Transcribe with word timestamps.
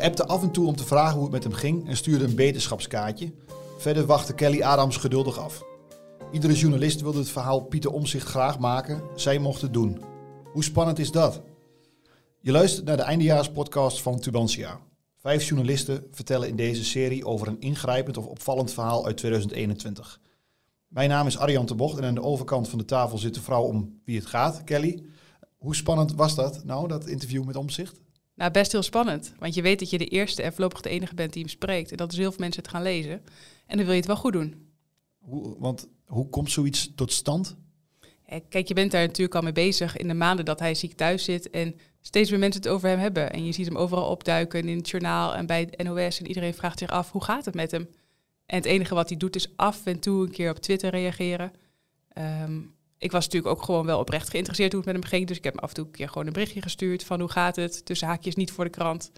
Ze 0.00 0.06
appte 0.06 0.26
af 0.26 0.42
en 0.42 0.50
toe 0.50 0.66
om 0.66 0.76
te 0.76 0.84
vragen 0.84 1.14
hoe 1.14 1.22
het 1.22 1.32
met 1.32 1.42
hem 1.42 1.52
ging 1.52 1.88
en 1.88 1.96
stuurde 1.96 2.24
een 2.24 2.34
beterschapskaartje. 2.34 3.32
Verder 3.78 4.06
wachtte 4.06 4.34
Kelly 4.34 4.62
Adams 4.62 4.96
geduldig 4.96 5.38
af. 5.38 5.62
Iedere 6.32 6.54
journalist 6.54 7.00
wilde 7.00 7.18
het 7.18 7.28
verhaal 7.28 7.60
Pieter 7.60 7.92
Omzicht 7.92 8.26
graag 8.26 8.58
maken. 8.58 9.02
Zij 9.14 9.38
mocht 9.38 9.60
het 9.60 9.72
doen. 9.72 10.02
Hoe 10.52 10.64
spannend 10.64 10.98
is 10.98 11.10
dat? 11.10 11.42
Je 12.40 12.52
luistert 12.52 12.86
naar 12.86 12.96
de 12.96 13.02
eindejaarspodcast 13.02 14.02
van 14.02 14.18
Tubantia. 14.20 14.80
Vijf 15.16 15.48
journalisten 15.48 16.06
vertellen 16.10 16.48
in 16.48 16.56
deze 16.56 16.84
serie 16.84 17.26
over 17.26 17.48
een 17.48 17.60
ingrijpend 17.60 18.16
of 18.16 18.26
opvallend 18.26 18.72
verhaal 18.72 19.06
uit 19.06 19.16
2021. 19.16 20.20
Mijn 20.88 21.08
naam 21.08 21.26
is 21.26 21.38
Arjan 21.38 21.66
de 21.66 21.74
Bocht 21.74 21.98
en 21.98 22.04
aan 22.04 22.14
de 22.14 22.22
overkant 22.22 22.68
van 22.68 22.78
de 22.78 22.84
tafel 22.84 23.18
zit 23.18 23.34
de 23.34 23.42
vrouw 23.42 23.62
om 23.62 24.00
wie 24.04 24.16
het 24.16 24.26
gaat, 24.26 24.64
Kelly. 24.64 25.04
Hoe 25.58 25.74
spannend 25.74 26.14
was 26.14 26.34
dat 26.34 26.64
nou, 26.64 26.88
dat 26.88 27.06
interview 27.06 27.44
met 27.44 27.56
Omzicht? 27.56 28.00
Nou, 28.40 28.52
best 28.52 28.72
heel 28.72 28.82
spannend. 28.82 29.34
Want 29.38 29.54
je 29.54 29.62
weet 29.62 29.78
dat 29.78 29.90
je 29.90 29.98
de 29.98 30.06
eerste 30.06 30.42
en 30.42 30.52
voorlopig 30.52 30.80
de 30.80 30.88
enige 30.88 31.14
bent 31.14 31.32
die 31.32 31.42
hem 31.42 31.50
spreekt. 31.50 31.90
En 31.90 31.96
dat 31.96 32.12
is 32.12 32.18
heel 32.18 32.30
veel 32.30 32.40
mensen 32.40 32.62
het 32.62 32.70
gaan 32.70 32.82
lezen. 32.82 33.22
En 33.66 33.76
dan 33.76 33.84
wil 33.84 33.90
je 33.90 33.98
het 33.98 34.06
wel 34.06 34.16
goed 34.16 34.32
doen. 34.32 34.70
Hoe, 35.18 35.58
want 35.58 35.88
hoe 36.04 36.28
komt 36.28 36.50
zoiets 36.50 36.92
tot 36.94 37.12
stand? 37.12 37.56
Kijk, 38.48 38.68
je 38.68 38.74
bent 38.74 38.90
daar 38.90 39.06
natuurlijk 39.06 39.34
al 39.34 39.42
mee 39.42 39.52
bezig 39.52 39.96
in 39.96 40.08
de 40.08 40.14
maanden 40.14 40.44
dat 40.44 40.58
hij 40.58 40.74
ziek 40.74 40.92
thuis 40.92 41.24
zit. 41.24 41.50
En 41.50 41.74
steeds 42.00 42.30
meer 42.30 42.38
mensen 42.38 42.62
het 42.62 42.70
over 42.70 42.88
hem 42.88 42.98
hebben. 42.98 43.32
En 43.32 43.44
je 43.44 43.52
ziet 43.52 43.66
hem 43.66 43.76
overal 43.76 44.10
opduiken 44.10 44.68
in 44.68 44.76
het 44.76 44.90
journaal 44.90 45.34
en 45.34 45.46
bij 45.46 45.60
het 45.60 45.82
NOS. 45.82 46.20
En 46.20 46.26
iedereen 46.26 46.54
vraagt 46.54 46.78
zich 46.78 46.90
af, 46.90 47.10
hoe 47.10 47.24
gaat 47.24 47.44
het 47.44 47.54
met 47.54 47.70
hem? 47.70 47.88
En 48.46 48.56
het 48.56 48.64
enige 48.64 48.94
wat 48.94 49.08
hij 49.08 49.18
doet 49.18 49.36
is 49.36 49.56
af 49.56 49.86
en 49.86 49.98
toe 49.98 50.22
een 50.24 50.32
keer 50.32 50.50
op 50.50 50.58
Twitter 50.58 50.90
reageren. 50.90 51.52
Ehm, 52.08 52.60
ik 53.00 53.12
was 53.12 53.24
natuurlijk 53.24 53.54
ook 53.54 53.62
gewoon 53.62 53.86
wel 53.86 53.98
oprecht 53.98 54.30
geïnteresseerd 54.30 54.72
hoe 54.72 54.82
het 54.82 54.92
met 54.92 55.02
hem 55.02 55.10
ging. 55.12 55.26
Dus 55.26 55.36
ik 55.36 55.44
heb 55.44 55.54
hem 55.54 55.62
af 55.62 55.68
en 55.68 55.74
toe 55.74 55.84
een 55.84 55.90
keer 55.90 56.08
gewoon 56.08 56.26
een 56.26 56.32
berichtje 56.32 56.62
gestuurd 56.62 57.04
van 57.04 57.20
hoe 57.20 57.30
gaat 57.30 57.56
het? 57.56 57.84
Tussen 57.84 58.08
haakjes 58.08 58.34
niet 58.34 58.52
voor 58.52 58.64
de 58.64 58.70
krant. 58.70 59.12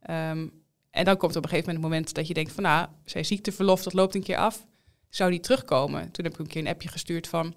Ehm, 0.00 0.46
en 0.90 1.04
dan 1.04 1.16
komt 1.16 1.36
op 1.36 1.42
een 1.42 1.48
gegeven 1.48 1.72
moment 1.72 1.84
een 1.84 1.90
moment 1.90 2.14
dat 2.14 2.26
je 2.26 2.34
denkt 2.34 2.52
van 2.52 2.62
nou, 2.62 2.88
zijn 3.04 3.24
ziekteverlof, 3.24 3.82
dat 3.82 3.92
loopt 3.92 4.14
een 4.14 4.22
keer 4.22 4.36
af. 4.36 4.66
Zou 5.08 5.30
die 5.30 5.40
terugkomen? 5.40 6.10
Toen 6.10 6.24
heb 6.24 6.32
ik 6.34 6.38
een 6.38 6.46
keer 6.46 6.60
een 6.60 6.68
appje 6.68 6.88
gestuurd 6.88 7.28
van 7.28 7.54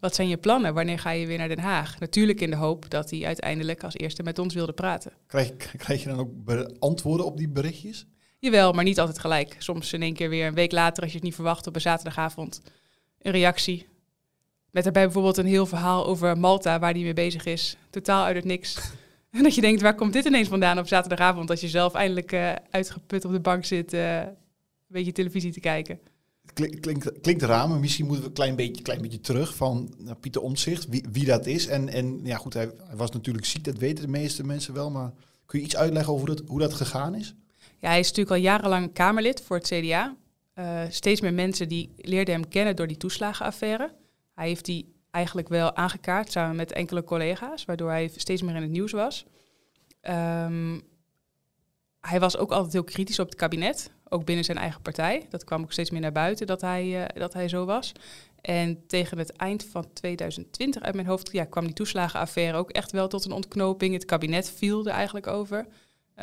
wat 0.00 0.14
zijn 0.14 0.28
je 0.28 0.36
plannen? 0.36 0.74
Wanneer 0.74 0.98
ga 0.98 1.10
je 1.10 1.26
weer 1.26 1.38
naar 1.38 1.48
Den 1.48 1.58
Haag? 1.58 1.98
Natuurlijk 1.98 2.40
in 2.40 2.50
de 2.50 2.56
hoop 2.56 2.90
dat 2.90 3.10
hij 3.10 3.24
uiteindelijk 3.24 3.84
als 3.84 3.94
eerste 3.94 4.22
met 4.22 4.38
ons 4.38 4.54
wilde 4.54 4.72
praten. 4.72 5.12
Krijg, 5.26 5.56
krijg 5.56 6.02
je 6.02 6.08
dan 6.08 6.18
ook 6.18 6.30
antwoorden 6.78 7.26
op 7.26 7.36
die 7.36 7.48
berichtjes? 7.48 8.06
Jawel, 8.38 8.72
maar 8.72 8.84
niet 8.84 9.00
altijd 9.00 9.18
gelijk. 9.18 9.56
Soms 9.58 9.92
in 9.92 10.02
één 10.02 10.14
keer 10.14 10.28
weer 10.28 10.46
een 10.46 10.54
week 10.54 10.72
later, 10.72 11.02
als 11.02 11.10
je 11.10 11.16
het 11.16 11.26
niet 11.26 11.34
verwacht, 11.34 11.66
op 11.66 11.74
een 11.74 11.80
zaterdagavond 11.80 12.62
een 13.18 13.32
reactie. 13.32 13.86
Met 14.76 14.84
daarbij 14.84 15.04
bijvoorbeeld 15.04 15.36
een 15.36 15.46
heel 15.46 15.66
verhaal 15.66 16.06
over 16.06 16.38
Malta, 16.38 16.78
waar 16.78 16.92
hij 16.92 17.02
mee 17.02 17.12
bezig 17.12 17.44
is. 17.44 17.76
Totaal 17.90 18.24
uit 18.24 18.36
het 18.36 18.44
niks. 18.44 18.76
En 19.30 19.42
dat 19.42 19.54
je 19.54 19.60
denkt, 19.60 19.80
waar 19.80 19.94
komt 19.94 20.12
dit 20.12 20.24
ineens 20.24 20.48
vandaan 20.48 20.78
op 20.78 20.86
zaterdagavond... 20.86 21.50
als 21.50 21.60
je 21.60 21.68
zelf 21.68 21.94
eindelijk 21.94 22.32
uh, 22.32 22.52
uitgeput 22.70 23.24
op 23.24 23.32
de 23.32 23.40
bank 23.40 23.64
zit 23.64 23.92
uh, 23.92 24.18
een 24.18 24.36
beetje 24.86 25.12
televisie 25.12 25.52
te 25.52 25.60
kijken. 25.60 26.00
Klink, 26.52 26.80
klinkt, 26.80 27.20
klinkt 27.20 27.42
raar, 27.42 27.68
maar 27.68 27.78
misschien 27.78 28.06
moeten 28.06 28.22
we 28.22 28.28
een 28.28 28.34
klein 28.34 28.56
beetje, 28.56 28.82
klein 28.82 29.00
beetje 29.00 29.20
terug 29.20 29.56
van 29.56 29.94
Pieter 30.20 30.42
Omtzigt, 30.42 30.88
wie, 30.88 31.04
wie 31.12 31.24
dat 31.24 31.46
is. 31.46 31.66
En, 31.66 31.88
en 31.88 32.20
ja, 32.24 32.36
goed, 32.36 32.54
hij, 32.54 32.70
hij, 32.86 32.96
was 32.96 33.10
natuurlijk 33.10 33.46
ziek, 33.46 33.64
dat 33.64 33.78
weten 33.78 34.04
de 34.04 34.10
meeste 34.10 34.44
mensen 34.44 34.74
wel. 34.74 34.90
Maar 34.90 35.12
kun 35.46 35.58
je 35.58 35.64
iets 35.64 35.76
uitleggen 35.76 36.12
over 36.12 36.26
hoe 36.26 36.36
dat, 36.36 36.46
hoe 36.48 36.60
dat 36.60 36.74
gegaan 36.74 37.14
is? 37.14 37.34
Ja, 37.78 37.88
hij 37.88 37.98
is 37.98 38.08
natuurlijk 38.08 38.36
al 38.36 38.42
jarenlang 38.42 38.92
Kamerlid 38.92 39.42
voor 39.42 39.56
het 39.56 39.66
CDA. 39.66 40.16
Uh, 40.58 40.80
steeds 40.88 41.20
meer 41.20 41.34
mensen 41.34 41.68
die 41.68 41.90
leerden 41.96 42.34
hem 42.34 42.48
kennen 42.48 42.76
door 42.76 42.86
die 42.86 42.96
toeslagenaffaire. 42.96 43.90
Hij 44.36 44.48
heeft 44.48 44.64
die 44.64 44.94
eigenlijk 45.10 45.48
wel 45.48 45.76
aangekaart 45.76 46.32
samen 46.32 46.56
met 46.56 46.72
enkele 46.72 47.04
collega's, 47.04 47.64
waardoor 47.64 47.90
hij 47.90 48.10
steeds 48.16 48.42
meer 48.42 48.54
in 48.54 48.62
het 48.62 48.70
nieuws 48.70 48.92
was. 48.92 49.26
Um, 50.02 50.82
hij 52.00 52.20
was 52.20 52.36
ook 52.36 52.52
altijd 52.52 52.72
heel 52.72 52.84
kritisch 52.84 53.18
op 53.18 53.26
het 53.26 53.34
kabinet, 53.34 53.90
ook 54.08 54.24
binnen 54.24 54.44
zijn 54.44 54.58
eigen 54.58 54.82
partij. 54.82 55.26
Dat 55.30 55.44
kwam 55.44 55.62
ook 55.62 55.72
steeds 55.72 55.90
meer 55.90 56.00
naar 56.00 56.12
buiten 56.12 56.46
dat 56.46 56.60
hij, 56.60 56.86
uh, 56.86 57.04
dat 57.14 57.32
hij 57.32 57.48
zo 57.48 57.64
was. 57.64 57.92
En 58.40 58.86
tegen 58.86 59.18
het 59.18 59.32
eind 59.32 59.64
van 59.64 59.92
2020 59.92 60.82
uit 60.82 60.94
mijn 60.94 61.06
hoofd 61.06 61.32
ja, 61.32 61.44
kwam 61.44 61.64
die 61.64 61.74
toeslagenaffaire 61.74 62.58
ook 62.58 62.70
echt 62.70 62.92
wel 62.92 63.08
tot 63.08 63.24
een 63.24 63.32
ontknoping. 63.32 63.94
Het 63.94 64.04
kabinet 64.04 64.50
viel 64.50 64.86
er 64.86 64.92
eigenlijk 64.92 65.26
over, 65.26 65.66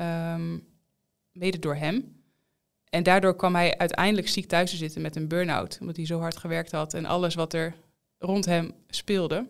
um, 0.02 0.68
mede 1.32 1.60
door 1.60 1.76
hem. 1.76 2.22
En 2.90 3.04
daardoor 3.04 3.36
kwam 3.36 3.56
hij 3.56 3.78
uiteindelijk 3.78 4.28
ziek 4.28 4.48
thuis 4.48 4.70
te 4.70 4.78
zitten 4.78 5.02
met 5.02 5.16
een 5.16 5.28
burn-out, 5.28 5.78
omdat 5.82 5.96
hij 5.96 6.06
zo 6.06 6.20
hard 6.20 6.38
gewerkt 6.38 6.72
had 6.72 6.94
en 6.94 7.06
alles 7.06 7.36
wat 7.36 7.54
er 7.54 7.76
rond 8.24 8.46
hem 8.46 8.72
speelde. 8.88 9.48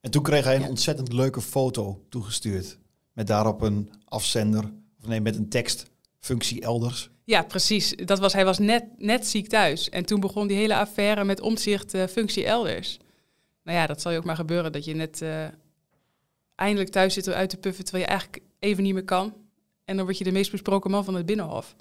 En 0.00 0.10
toen 0.10 0.22
kreeg 0.22 0.44
hij 0.44 0.56
een 0.56 0.68
ontzettend 0.68 1.12
leuke 1.12 1.40
foto 1.40 2.04
toegestuurd. 2.08 2.78
Met 3.12 3.26
daarop 3.26 3.60
een 3.60 3.90
afzender, 4.04 4.72
of 5.00 5.06
nee, 5.06 5.20
met 5.20 5.36
een 5.36 5.48
tekstfunctie 5.48 6.60
elders. 6.60 7.10
Ja, 7.24 7.42
precies. 7.42 7.96
Dat 7.96 8.18
was, 8.18 8.32
hij 8.32 8.44
was 8.44 8.58
net, 8.58 8.84
net 8.98 9.26
ziek 9.26 9.48
thuis. 9.48 9.88
En 9.88 10.04
toen 10.04 10.20
begon 10.20 10.46
die 10.46 10.56
hele 10.56 10.76
affaire 10.76 11.24
met 11.24 11.40
omzicht 11.40 11.94
uh, 11.94 12.06
functie 12.06 12.44
elders. 12.44 12.98
Nou 13.64 13.78
ja, 13.78 13.86
dat 13.86 14.00
zal 14.00 14.12
je 14.12 14.18
ook 14.18 14.24
maar 14.24 14.36
gebeuren, 14.36 14.72
dat 14.72 14.84
je 14.84 14.94
net 14.94 15.20
uh, 15.22 15.44
eindelijk 16.54 16.90
thuis 16.90 17.14
zit 17.14 17.28
uit 17.28 17.50
te 17.50 17.56
puffen, 17.56 17.84
terwijl 17.84 18.04
je 18.04 18.10
eigenlijk 18.10 18.42
even 18.58 18.82
niet 18.82 18.94
meer 18.94 19.04
kan. 19.04 19.34
En 19.84 19.96
dan 19.96 20.04
word 20.04 20.18
je 20.18 20.24
de 20.24 20.32
meest 20.32 20.50
besproken 20.50 20.90
man 20.90 21.04
van 21.04 21.14
het 21.14 21.26
Binnenhof. 21.26 21.76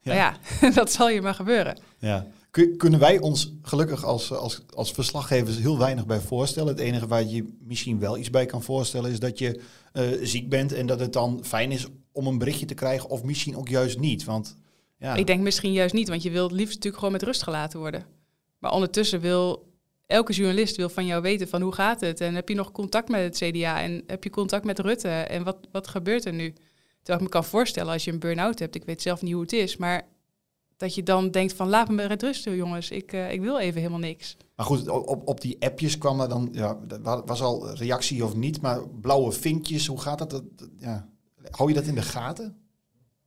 Ja, 0.00 0.14
nou 0.14 0.16
ja 0.16 0.70
dat 0.80 0.92
zal 0.92 1.08
je 1.08 1.22
maar 1.22 1.34
gebeuren. 1.34 1.78
Ja 1.98 2.26
kunnen 2.76 3.00
wij 3.00 3.18
ons 3.18 3.52
gelukkig 3.62 4.04
als, 4.04 4.32
als, 4.32 4.62
als 4.74 4.90
verslaggevers 4.90 5.58
heel 5.58 5.78
weinig 5.78 6.06
bij 6.06 6.20
voorstellen. 6.20 6.68
Het 6.68 6.78
enige 6.78 7.06
waar 7.06 7.24
je 7.24 7.56
misschien 7.60 7.98
wel 7.98 8.18
iets 8.18 8.30
bij 8.30 8.46
kan 8.46 8.62
voorstellen 8.62 9.10
is 9.10 9.20
dat 9.20 9.38
je 9.38 9.60
uh, 9.92 10.02
ziek 10.22 10.48
bent 10.48 10.72
en 10.72 10.86
dat 10.86 11.00
het 11.00 11.12
dan 11.12 11.40
fijn 11.44 11.72
is 11.72 11.86
om 12.12 12.26
een 12.26 12.38
berichtje 12.38 12.66
te 12.66 12.74
krijgen 12.74 13.10
of 13.10 13.22
misschien 13.22 13.56
ook 13.56 13.68
juist 13.68 13.98
niet. 13.98 14.24
Want, 14.24 14.56
ja. 14.98 15.14
Ik 15.14 15.26
denk 15.26 15.42
misschien 15.42 15.72
juist 15.72 15.94
niet, 15.94 16.08
want 16.08 16.22
je 16.22 16.30
wilt 16.30 16.52
liefst 16.52 16.74
natuurlijk 16.74 16.96
gewoon 16.96 17.12
met 17.12 17.22
rust 17.22 17.42
gelaten 17.42 17.78
worden. 17.78 18.06
Maar 18.58 18.72
ondertussen 18.72 19.20
wil 19.20 19.72
elke 20.06 20.32
journalist 20.32 20.76
wil 20.76 20.88
van 20.88 21.06
jou 21.06 21.22
weten 21.22 21.48
van 21.48 21.62
hoe 21.62 21.72
gaat 21.72 22.00
het 22.00 22.20
en 22.20 22.34
heb 22.34 22.48
je 22.48 22.54
nog 22.54 22.72
contact 22.72 23.08
met 23.08 23.22
het 23.22 23.36
CDA 23.36 23.82
en 23.82 24.02
heb 24.06 24.24
je 24.24 24.30
contact 24.30 24.64
met 24.64 24.78
Rutte 24.78 25.08
en 25.08 25.44
wat, 25.44 25.56
wat 25.72 25.88
gebeurt 25.88 26.24
er 26.24 26.32
nu? 26.32 26.52
Terwijl 27.02 27.18
ik 27.18 27.24
me 27.24 27.28
kan 27.28 27.44
voorstellen 27.44 27.92
als 27.92 28.04
je 28.04 28.12
een 28.12 28.18
burn-out 28.18 28.58
hebt, 28.58 28.74
ik 28.74 28.84
weet 28.84 29.02
zelf 29.02 29.22
niet 29.22 29.32
hoe 29.32 29.42
het 29.42 29.52
is, 29.52 29.76
maar 29.76 30.08
dat 30.76 30.94
je 30.94 31.02
dan 31.02 31.30
denkt 31.30 31.52
van 31.52 31.68
laat 31.68 31.88
me 31.88 31.94
met 31.94 32.22
rusten 32.22 32.56
jongens, 32.56 32.90
ik, 32.90 33.12
uh, 33.12 33.32
ik 33.32 33.40
wil 33.40 33.58
even 33.58 33.80
helemaal 33.80 33.98
niks. 33.98 34.36
Maar 34.56 34.66
goed, 34.66 34.88
op, 34.88 35.28
op 35.28 35.40
die 35.40 35.56
appjes 35.60 35.98
kwam 35.98 36.20
er 36.20 36.28
dan, 36.28 36.48
ja, 36.52 36.78
was 37.24 37.42
al 37.42 37.74
reactie 37.74 38.24
of 38.24 38.34
niet, 38.34 38.60
maar 38.60 38.88
blauwe 38.88 39.32
vinkjes, 39.32 39.86
hoe 39.86 40.00
gaat 40.00 40.18
dat? 40.18 40.30
dat 40.30 40.44
ja. 40.78 41.08
Hou 41.50 41.68
je 41.68 41.74
dat 41.74 41.86
in 41.86 41.94
de 41.94 42.02
gaten? 42.02 42.56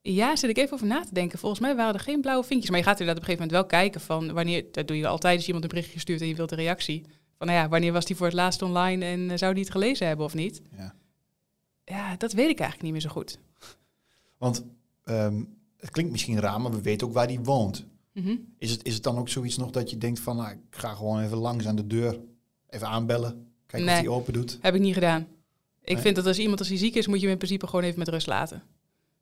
Ja, 0.01 0.35
zit 0.35 0.49
ik 0.49 0.57
even 0.57 0.73
over 0.73 0.87
na 0.87 1.03
te 1.03 1.13
denken. 1.13 1.39
Volgens 1.39 1.61
mij 1.61 1.75
waren 1.75 1.93
er 1.93 1.99
geen 1.99 2.21
blauwe 2.21 2.43
vinkjes. 2.43 2.69
Maar 2.69 2.79
je 2.79 2.85
gaat 2.85 2.99
inderdaad 2.99 3.23
op 3.23 3.29
een 3.29 3.35
gegeven 3.35 3.57
moment 3.57 3.71
wel 3.71 3.81
kijken 3.81 4.01
van 4.01 4.33
wanneer... 4.33 4.65
Dat 4.71 4.87
doe 4.87 4.97
je 4.97 5.07
altijd 5.07 5.35
als 5.35 5.45
iemand 5.45 5.63
een 5.63 5.69
berichtje 5.69 5.99
stuurt 5.99 6.21
en 6.21 6.27
je 6.27 6.35
wilt 6.35 6.51
een 6.51 6.57
reactie. 6.57 7.05
Van 7.37 7.47
nou 7.47 7.59
ja, 7.59 7.69
wanneer 7.69 7.93
was 7.93 8.05
die 8.05 8.15
voor 8.15 8.25
het 8.25 8.35
laatst 8.35 8.61
online 8.61 9.05
en 9.05 9.19
uh, 9.19 9.37
zou 9.37 9.53
die 9.53 9.63
het 9.63 9.71
gelezen 9.71 10.07
hebben 10.07 10.25
of 10.25 10.33
niet? 10.33 10.61
Ja. 10.77 10.93
ja, 11.83 12.15
dat 12.15 12.33
weet 12.33 12.49
ik 12.49 12.59
eigenlijk 12.59 12.81
niet 12.81 12.91
meer 12.91 13.01
zo 13.01 13.09
goed. 13.09 13.39
Want 14.37 14.65
um, 15.05 15.56
het 15.77 15.89
klinkt 15.89 16.11
misschien 16.11 16.39
raar, 16.39 16.61
maar 16.61 16.71
we 16.71 16.81
weten 16.81 17.07
ook 17.07 17.13
waar 17.13 17.27
die 17.27 17.39
woont. 17.39 17.85
Mhm. 18.13 18.35
is, 18.57 18.71
het, 18.71 18.85
is 18.85 18.93
het 18.93 19.03
dan 19.03 19.17
ook 19.17 19.29
zoiets 19.29 19.57
nog 19.57 19.71
dat 19.71 19.89
je 19.89 19.97
denkt 19.97 20.19
van, 20.19 20.35
nou, 20.35 20.51
ik 20.51 20.57
ga 20.69 20.93
gewoon 20.93 21.21
even 21.21 21.37
langs 21.37 21.67
aan 21.67 21.75
de 21.75 21.87
deur, 21.87 22.19
even 22.69 22.87
aanbellen, 22.87 23.47
kijken 23.65 23.93
of 23.93 23.99
die 23.99 24.11
open 24.11 24.33
doet? 24.33 24.57
heb 24.61 24.75
ik 24.75 24.81
niet 24.81 24.93
gedaan. 24.93 25.27
Ik 25.83 25.97
vind 25.97 26.15
dat 26.15 26.25
als 26.25 26.39
iemand 26.39 26.59
als 26.59 26.67
hij 26.67 26.77
ziek 26.77 26.95
is, 26.95 27.07
moet 27.07 27.15
je 27.17 27.21
hem 27.21 27.31
in 27.31 27.37
principe 27.37 27.67
gewoon 27.67 27.83
even 27.83 27.99
met 27.99 28.07
rust 28.07 28.27
laten. 28.27 28.63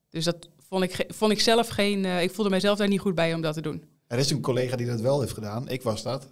Dus 0.09 0.23
dat 0.23 0.49
vond 0.57 0.83
ik, 0.83 1.05
vond 1.07 1.31
ik 1.31 1.39
zelf 1.39 1.67
geen, 1.67 2.03
uh, 2.03 2.21
ik 2.21 2.31
voelde 2.31 2.49
mijzelf 2.49 2.77
daar 2.77 2.87
niet 2.87 2.99
goed 2.99 3.15
bij 3.15 3.33
om 3.33 3.41
dat 3.41 3.53
te 3.53 3.61
doen. 3.61 3.83
Er 4.07 4.17
is 4.17 4.29
een 4.29 4.41
collega 4.41 4.75
die 4.75 4.87
dat 4.87 5.01
wel 5.01 5.19
heeft 5.19 5.33
gedaan. 5.33 5.69
Ik 5.69 5.81
was 5.81 6.03
dat. 6.03 6.27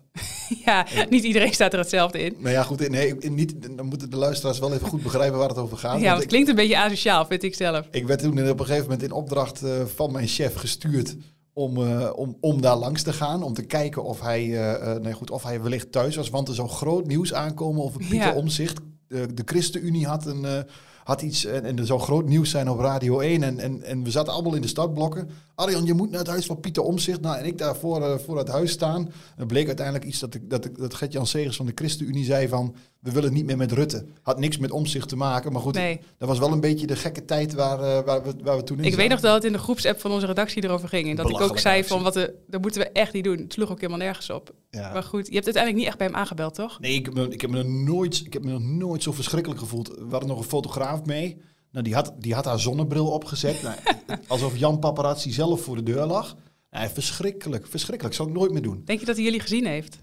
ja, 0.66 0.86
niet 1.10 1.24
iedereen 1.24 1.54
staat 1.54 1.74
er 1.74 1.80
hetzelfde 1.80 2.20
in. 2.20 2.36
Nou 2.38 2.54
ja, 2.54 2.64
goed. 2.64 2.90
Nee, 2.90 3.16
niet, 3.16 3.78
dan 3.78 3.86
moeten 3.86 4.10
de 4.10 4.18
luisteraars 4.18 4.60
wel 4.60 4.74
even 4.74 4.88
goed 4.88 5.04
begrijpen 5.04 5.40
waar 5.40 5.50
het 5.50 5.58
over 5.58 5.78
gaat. 5.78 6.00
Ja, 6.00 6.16
het 6.16 6.26
klinkt 6.26 6.50
een 6.50 6.56
beetje 6.56 6.78
asociaal, 6.78 7.26
vind 7.26 7.44
ik 7.44 7.56
zelf. 7.56 7.88
Ik 7.92 8.08
werd 8.08 8.20
toen 8.20 8.50
op 8.50 8.60
een 8.60 8.66
gegeven 8.66 8.84
moment 8.84 9.04
in 9.04 9.12
opdracht 9.12 9.64
uh, 9.64 9.70
van 9.96 10.12
mijn 10.12 10.28
chef 10.28 10.56
gestuurd 10.56 11.16
om, 11.54 11.78
uh, 11.78 12.10
om, 12.16 12.38
om 12.40 12.62
daar 12.62 12.76
langs 12.76 13.02
te 13.02 13.14
gaan. 13.14 13.44
Om 13.44 13.54
te 13.54 13.64
kijken 13.64 14.04
of 14.04 14.22
hij, 14.22 14.46
uh, 14.46 14.96
nee, 14.96 15.14
goed, 15.14 15.32
of 15.32 15.44
hij 15.44 15.62
wellicht 15.62 15.92
thuis 15.92 16.16
was. 16.16 16.30
Want 16.30 16.48
er 16.48 16.56
zou 16.56 16.70
groot 16.70 17.08
nieuws 17.08 17.34
aankomen 17.34 17.84
over 17.84 18.00
Pieter 18.00 18.18
ja. 18.18 18.34
Omzicht. 18.34 18.80
de, 19.08 19.34
de 19.34 19.44
ChristenUnie 19.46 20.08
had, 20.08 20.26
een, 20.26 20.46
eh, 20.46 20.60
had 21.04 21.22
iets 21.22 21.46
en, 21.46 21.66
en 21.66 21.78
er 21.78 21.86
zou 21.86 22.00
groot 22.00 22.28
nieuws 22.28 22.50
zijn 22.50 22.70
op 22.70 22.80
Radio 22.80 23.20
1. 23.20 23.44
En, 23.44 23.60
en, 23.60 23.84
en 23.84 24.04
we 24.04 24.12
zaten 24.12 24.34
allemaal 24.34 24.56
in 24.56 24.62
de 24.62 24.68
startblokken. 24.68 25.30
Arjan, 25.56 25.86
je 25.86 25.94
moet 25.94 26.10
naar 26.10 26.20
het 26.20 26.28
huis 26.28 26.46
van 26.46 26.60
Pieter 26.60 26.84
Omzicht. 26.84 27.22
Nou, 27.22 27.38
en 27.38 27.46
ik 27.46 27.58
daar 27.58 27.76
voor, 27.76 28.04
eh, 28.04 28.18
voor 28.18 28.38
het 28.38 28.48
huis 28.48 28.72
staan. 28.72 29.12
Het 29.36 29.48
bleek 29.48 29.68
uiteindelijk 29.68 30.06
iets 30.06 30.20
dat, 30.20 30.34
ik, 30.34 30.50
dat, 30.50 30.66
ik, 30.66 30.78
dat 30.78 30.94
Gert-Jan 30.94 31.28
Segers 31.28 31.56
van 31.56 31.66
de 31.66 31.72
ChristenUnie 31.76 32.26
zei 32.26 32.48
van... 32.48 32.76
we 33.00 33.12
willen 33.12 33.34
niet 33.34 33.46
meer 33.46 33.58
met 33.58 33.72
Rutte. 33.72 34.06
Had 34.22 34.40
niks 34.40 34.58
met 34.58 34.72
Omzicht 34.72 35.10
te 35.10 35.16
maken. 35.16 35.52
Maar 35.52 35.62
goed, 35.62 35.74
Nee. 35.74 36.00
dat 36.18 36.28
was 36.28 36.40
wel 36.40 36.52
een 36.52 36.60
beetje 36.60 36.88
de 36.88 36.96
gekke 36.96 37.26
tijd 37.26 37.54
waar, 37.54 37.80
eh, 37.80 38.06
waar, 38.06 38.24
we, 38.24 38.34
waar 38.44 38.58
we 38.58 38.64
toen 38.64 38.78
in 38.78 38.84
Ik 38.84 38.96
weet 38.96 39.10
nog 39.10 39.20
dat 39.20 39.34
het 39.34 39.44
in 39.44 39.52
de 39.52 39.58
groepsapp 39.58 40.00
van 40.00 40.12
onze 40.12 40.26
redactie 40.26 40.64
erover 40.64 40.90
ging. 40.90 41.10
En 41.10 41.16
dat 41.16 41.30
ik 41.30 41.42
ook 41.42 41.60
zei 41.60 41.84
van, 41.84 42.04
wat 42.04 42.14
de, 42.14 42.34
dat 42.48 42.62
moeten 42.62 42.82
we 42.82 42.90
echt 42.90 43.14
niet 43.14 43.24
doen. 43.24 43.38
Het 43.38 43.54
sloeg 43.54 43.72
ook 43.72 43.80
helemaal 43.80 44.02
nergens 44.06 44.30
op. 44.30 44.54
Ja. 44.70 44.94
Maar 44.94 45.04
goed, 45.04 45.28
je 45.28 45.34
hebt 45.34 45.46
uiteindelijk 45.46 45.76
niet 45.84 45.88
echt 45.88 45.98
bij 45.98 46.08
hem 46.08 46.16
aangebeld, 46.16 46.56
toch? 46.56 46.80
Nee, 46.80 46.94
ik 46.94 47.06
heb, 47.06 47.14
me, 47.14 47.28
ik, 47.30 47.42
heb 47.42 47.50
me 47.50 47.64
nog 47.64 47.72
nooit, 47.72 48.22
ik 48.26 48.34
heb 48.34 48.44
me 48.44 48.52
nog 48.52 48.62
nooit 48.62 49.04
zo 49.04 49.12
verschrikkelijk 49.12 49.60
gevoeld. 49.60 49.88
We 49.88 50.08
hadden 50.10 50.30
nog 50.30 50.38
een 50.38 50.44
fotograaf 50.44 51.06
mee. 51.06 51.42
Nou, 51.74 51.86
die, 51.86 51.94
had, 51.94 52.14
die 52.20 52.34
had 52.34 52.46
haar 52.46 52.60
zonnebril 52.60 53.08
opgezet. 53.08 53.62
nou, 53.62 53.76
alsof 54.28 54.58
Jan 54.58 54.80
Paparazzi 54.80 55.32
zelf 55.32 55.62
voor 55.62 55.76
de 55.76 55.84
deur 55.84 56.06
lag. 56.06 56.36
Nee, 56.72 56.88
verschrikkelijk, 56.90 57.68
verschrikkelijk. 57.68 58.16
Zou 58.16 58.30
ik 58.30 58.36
nooit 58.36 58.52
meer 58.52 58.62
doen. 58.62 58.82
Denk 58.86 59.00
je 59.00 59.06
dat 59.06 59.16
hij 59.16 59.24
jullie 59.24 59.40
gezien 59.40 59.66
heeft? 59.66 59.98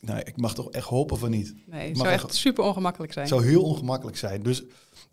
Nee, 0.00 0.22
ik 0.24 0.36
mag 0.36 0.54
toch 0.54 0.70
echt 0.70 0.86
hopen 0.86 1.18
van 1.18 1.30
niet. 1.30 1.54
Nee, 1.66 1.86
het 1.86 1.96
Mag 1.96 2.06
zou 2.06 2.08
echt- 2.08 2.24
echt 2.24 2.34
super 2.34 2.64
ongemakkelijk 2.64 3.12
zijn. 3.12 3.26
Het 3.26 3.34
zou 3.34 3.46
heel 3.48 3.62
ongemakkelijk 3.62 4.16
zijn. 4.16 4.42
Dus 4.42 4.64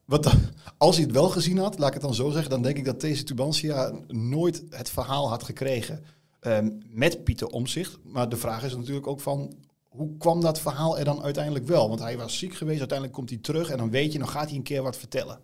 wat 0.06 0.34
als 0.78 0.96
hij 0.96 1.06
het 1.06 1.14
wel 1.14 1.30
gezien 1.30 1.58
had, 1.58 1.78
laat 1.80 1.88
ik 1.88 1.94
het 1.94 2.04
dan 2.04 2.14
zo 2.14 2.30
zeggen, 2.30 2.50
dan 2.50 2.62
denk 2.62 2.78
ik 2.78 2.86
dat 2.86 3.02
deze 3.02 3.24
Tubantia 3.24 3.92
nooit 4.08 4.64
het 4.70 4.90
verhaal 4.90 5.30
had 5.30 5.44
gekregen 5.44 6.04
ehm, 6.40 6.70
met 6.90 7.24
Pieter 7.24 7.48
Omzicht. 7.48 7.98
Maar 8.04 8.30
de 8.30 8.38
vraag 8.38 8.64
is 8.64 8.76
natuurlijk 8.76 9.08
ook 9.08 9.20
van, 9.20 9.54
hoe 9.84 10.18
kwam 10.18 10.42
dat 10.42 10.60
verhaal 10.60 10.98
er 11.00 11.06
dan 11.06 11.24
uiteindelijk 11.24 11.68
wel? 11.68 11.88
Want 11.88 12.00
hij 12.00 12.18
was 12.18 12.38
ziek 12.38 12.56
geweest, 12.56 12.80
uiteindelijk 12.80 13.18
komt 13.18 13.30
hij 13.30 13.40
terug 13.40 13.70
en 13.70 13.78
dan 13.78 13.90
weet 13.90 14.12
je, 14.14 14.20
dan 14.20 14.28
gaat 14.30 14.48
hij 14.48 14.58
een 14.58 14.64
keer 14.64 14.84
wat 14.84 14.98
vertellen. 14.98 15.40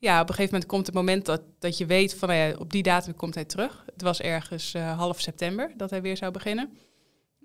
Ja, 0.00 0.20
op 0.20 0.28
een 0.28 0.34
gegeven 0.34 0.52
moment 0.52 0.70
komt 0.70 0.86
het 0.86 0.94
moment 0.94 1.26
dat, 1.26 1.42
dat 1.58 1.78
je 1.78 1.86
weet 1.86 2.14
van 2.14 2.28
nou 2.28 2.40
ja, 2.40 2.56
op 2.58 2.72
die 2.72 2.82
datum 2.82 3.14
komt 3.14 3.34
hij 3.34 3.44
terug. 3.44 3.84
Het 3.92 4.02
was 4.02 4.20
ergens 4.20 4.74
eh, 4.74 4.98
half 4.98 5.20
september 5.20 5.72
dat 5.76 5.90
hij 5.90 6.02
weer 6.02 6.16
zou 6.16 6.32
beginnen. 6.32 6.78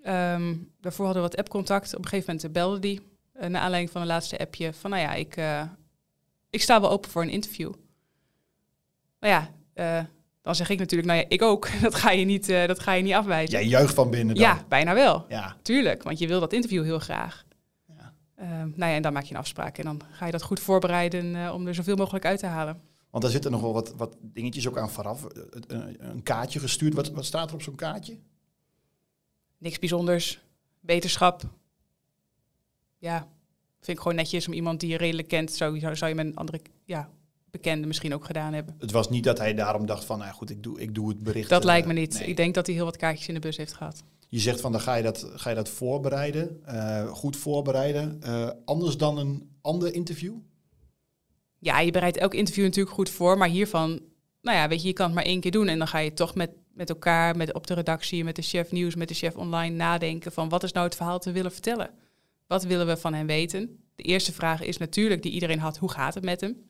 Ehm, 0.03 0.55
daarvoor 0.81 1.05
hadden 1.05 1.23
we 1.23 1.29
wat 1.29 1.37
appcontact. 1.37 1.95
Op 1.95 2.03
een 2.03 2.09
gegeven 2.09 2.33
moment 2.35 2.53
belde 2.53 2.87
hij, 2.87 2.99
eh, 3.33 3.49
naar 3.49 3.61
aanleiding 3.61 3.91
van 3.91 4.01
een 4.01 4.07
laatste 4.07 4.39
appje, 4.39 4.73
van 4.73 4.89
nou 4.89 5.01
ja, 5.01 5.13
ik, 5.13 5.35
eh, 5.37 5.61
ik 6.49 6.61
sta 6.61 6.81
wel 6.81 6.89
open 6.89 7.11
voor 7.11 7.21
een 7.21 7.29
interview. 7.29 7.73
Nou 9.19 9.33
ja, 9.33 9.49
dan 10.41 10.55
zeg 10.55 10.69
ik 10.69 10.79
natuurlijk, 10.79 11.09
nou 11.09 11.21
ja, 11.21 11.25
ik 11.29 11.41
ook. 11.41 11.67
Dat 11.81 11.95
ga 11.95 12.11
je 12.11 12.25
niet, 12.25 12.47
dat 12.47 12.79
ga 12.79 12.93
je 12.93 13.03
niet 13.03 13.13
afwijzen. 13.13 13.59
Jij 13.59 13.67
juicht 13.67 13.93
van 13.93 14.09
binnen 14.09 14.35
dan. 14.35 14.43
ja, 14.43 14.65
bijna 14.67 14.93
wel. 14.93 15.25
Ja. 15.29 15.57
Tuurlijk, 15.61 16.03
want 16.03 16.19
je 16.19 16.27
wil 16.27 16.39
dat 16.39 16.53
interview 16.53 16.83
heel 16.83 16.99
graag. 16.99 17.45
Ehm, 18.35 18.69
nou 18.75 18.91
ja, 18.91 18.95
en 18.95 19.01
dan 19.01 19.13
maak 19.13 19.23
je 19.23 19.33
een 19.33 19.39
afspraak 19.39 19.77
en 19.77 19.83
dan 19.83 20.01
ga 20.11 20.25
je 20.25 20.31
dat 20.31 20.41
goed 20.41 20.59
voorbereiden 20.59 21.35
eh, 21.35 21.53
om 21.53 21.67
er 21.67 21.75
zoveel 21.75 21.95
mogelijk 21.95 22.25
uit 22.25 22.39
te 22.39 22.45
halen. 22.45 22.81
Want 23.09 23.23
daar 23.23 23.31
zitten 23.31 23.51
nog 23.51 23.61
wel 23.61 23.73
wat, 23.73 23.93
wat 23.95 24.17
dingetjes 24.21 24.67
ook 24.67 24.77
aan 24.77 24.89
vooraf. 24.89 25.25
Eh, 25.25 25.41
Een, 25.67 26.09
een 26.09 26.23
kaartje 26.23 26.59
gestuurd. 26.59 26.93
Wat, 26.93 27.11
wat 27.11 27.25
staat 27.25 27.49
er 27.49 27.55
op 27.55 27.61
zo'n 27.61 27.75
kaartje? 27.75 28.17
Niks 29.57 29.79
bijzonders, 29.79 30.39
beterschap. 30.79 31.43
Ja, 32.97 33.27
vind 33.79 33.97
ik 33.97 34.03
gewoon 34.03 34.17
netjes 34.17 34.47
om 34.47 34.53
iemand 34.53 34.79
die 34.79 34.89
je 34.89 34.97
redelijk 34.97 35.27
kent, 35.27 35.51
zou, 35.51 35.79
zou, 35.79 36.07
je 36.07 36.15
met 36.15 36.25
een 36.25 36.35
andere 36.35 36.61
ja, 36.85 37.09
bekende 37.51 37.87
misschien 37.87 38.13
ook 38.13 38.25
gedaan 38.25 38.53
hebben. 38.53 38.75
Het 38.79 38.91
was 38.91 39.09
niet 39.09 39.23
dat 39.23 39.37
hij 39.37 39.53
daarom 39.53 39.85
dacht 39.85 40.05
van, 40.05 40.19
nou 40.19 40.31
goed, 40.31 40.49
ik 40.49 40.63
doe, 40.63 40.79
ik 40.81 40.95
doe 40.95 41.09
het 41.09 41.23
bericht. 41.23 41.49
Dat 41.49 41.59
eh, 41.59 41.65
lijkt 41.65 41.87
me 41.87 41.93
niet. 41.93 42.13
nee. 42.13 42.27
Ik 42.27 42.35
denk 42.37 42.53
dat 42.53 42.65
hij 42.65 42.75
heel 42.75 42.85
wat 42.85 42.97
kaartjes 42.97 43.27
in 43.27 43.33
de 43.33 43.39
bus 43.39 43.57
heeft 43.57 43.73
gehad. 43.73 44.03
Je 44.27 44.39
zegt 44.39 44.61
van 44.61 44.71
dan 44.71 44.81
ga 44.81 44.95
je 44.95 45.03
dat, 45.03 45.31
ga 45.35 45.49
je 45.49 45.55
dat 45.55 45.69
voorbereiden, 45.69 46.61
eh, 46.65 47.07
goed 47.07 47.35
voorbereiden. 47.37 48.21
Eh, 48.21 48.49
anders 48.65 48.97
dan 48.97 49.17
een 49.17 49.57
ander 49.61 49.93
interview? 49.93 50.33
Ja, 51.59 51.79
je 51.79 51.91
bereidt 51.91 52.17
elk 52.17 52.33
interview 52.33 52.63
natuurlijk 52.63 52.95
goed 52.95 53.09
voor, 53.09 53.37
maar 53.37 53.49
hiervan, 53.49 54.01
nou 54.41 54.57
ja, 54.57 54.67
weet 54.67 54.81
je, 54.81 54.87
je 54.87 54.93
kan 54.93 55.05
het 55.05 55.15
maar 55.15 55.23
één 55.23 55.39
keer 55.39 55.51
doen 55.51 55.67
en 55.67 55.77
dan 55.77 55.87
ga 55.87 55.97
je 55.97 56.13
toch 56.13 56.35
met, 56.35 56.51
met 56.73 56.89
elkaar, 56.89 57.37
met, 57.37 57.53
op 57.53 57.67
de 57.67 57.73
redactie, 57.73 58.23
met 58.23 58.35
de 58.35 58.41
chef 58.41 58.71
nieuws, 58.71 58.95
met 58.95 59.07
de 59.07 59.13
chef 59.13 59.35
online 59.35 59.75
nadenken 59.75 60.31
van 60.31 60.49
wat 60.49 60.63
is 60.63 60.71
nou 60.71 60.85
het 60.85 60.95
verhaal 60.95 61.21
we 61.23 61.31
willen 61.31 61.51
vertellen? 61.51 61.89
Wat 62.47 62.63
willen 62.63 62.87
we 62.87 62.97
van 62.97 63.13
hem 63.13 63.27
weten? 63.27 63.83
De 63.95 64.03
eerste 64.03 64.33
vraag 64.33 64.61
is 64.61 64.77
natuurlijk 64.77 65.21
die 65.21 65.31
iedereen 65.31 65.59
had, 65.59 65.77
hoe 65.77 65.91
gaat 65.91 66.13
het 66.13 66.23
met 66.23 66.41
hem? 66.41 66.69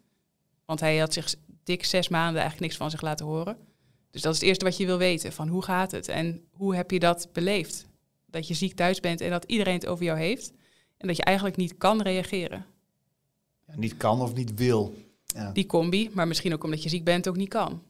Want 0.66 0.80
hij 0.80 0.98
had 0.98 1.13
zich 1.13 1.36
dik 1.63 1.86
zes 1.86 2.08
maanden 2.08 2.42
eigenlijk 2.42 2.62
niks 2.62 2.78
van 2.78 2.90
zich 2.90 3.01
laten 3.01 3.25
horen. 3.25 3.58
Dus 4.15 4.23
dat 4.23 4.33
is 4.33 4.39
het 4.39 4.47
eerste 4.50 4.65
wat 4.65 4.77
je 4.77 4.85
wil 4.85 4.97
weten, 4.97 5.31
van 5.33 5.47
hoe 5.47 5.63
gaat 5.63 5.91
het 5.91 6.07
en 6.07 6.41
hoe 6.51 6.75
heb 6.75 6.91
je 6.91 7.00
dat 7.00 7.27
beleefd? 7.31 7.85
Dat 8.25 8.47
je 8.47 8.53
ziek 8.53 8.75
thuis 8.75 9.00
bent 9.00 9.21
en 9.21 9.29
dat 9.29 9.44
iedereen 9.44 9.73
het 9.73 9.88
over 9.88 10.06
jou 10.06 10.19
heeft 10.19 10.51
en 10.97 11.07
dat 11.07 11.17
je 11.17 11.23
eigenlijk 11.23 11.57
niet 11.57 11.77
kan 11.77 12.01
reageren. 12.01 12.65
Ja, 13.67 13.73
niet 13.75 13.97
kan 13.97 14.21
of 14.21 14.33
niet 14.33 14.53
wil. 14.56 14.94
Ja. 15.25 15.51
Die 15.51 15.65
combi, 15.65 16.09
maar 16.13 16.27
misschien 16.27 16.53
ook 16.53 16.63
omdat 16.63 16.83
je 16.83 16.89
ziek 16.89 17.03
bent 17.03 17.27
ook 17.27 17.35
niet 17.35 17.50
kan. 17.50 17.81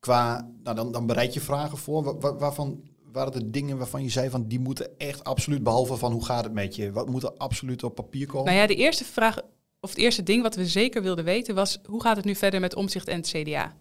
Qua, 0.00 0.50
nou 0.62 0.76
dan, 0.76 0.92
dan 0.92 1.06
bereid 1.06 1.34
je 1.34 1.40
vragen 1.40 1.78
voor. 1.78 2.02
Wa- 2.02 2.16
wa- 2.18 2.36
waarvan 2.36 2.82
waren 3.12 3.32
de 3.32 3.50
dingen 3.50 3.78
waarvan 3.78 4.02
je 4.02 4.10
zei 4.10 4.30
van 4.30 4.48
die 4.48 4.60
moeten 4.60 4.98
echt 4.98 5.24
absoluut, 5.24 5.62
behalve 5.62 5.96
van 5.96 6.12
hoe 6.12 6.24
gaat 6.24 6.44
het 6.44 6.52
met 6.52 6.76
je? 6.76 6.92
Wat 6.92 7.08
moet 7.08 7.22
er 7.22 7.32
absoluut 7.36 7.82
op 7.82 7.94
papier 7.94 8.26
komen? 8.26 8.44
Nou 8.46 8.56
ja, 8.56 8.66
de 8.66 8.76
eerste 8.76 9.04
vraag, 9.04 9.38
of 9.80 9.90
het 9.90 9.98
eerste 9.98 10.22
ding 10.22 10.42
wat 10.42 10.54
we 10.54 10.66
zeker 10.66 11.02
wilden 11.02 11.24
weten 11.24 11.54
was... 11.54 11.78
hoe 11.86 12.02
gaat 12.02 12.16
het 12.16 12.24
nu 12.24 12.34
verder 12.34 12.60
met 12.60 12.74
Omzicht 12.74 13.08
en 13.08 13.16
het 13.16 13.28
CDA? 13.28 13.76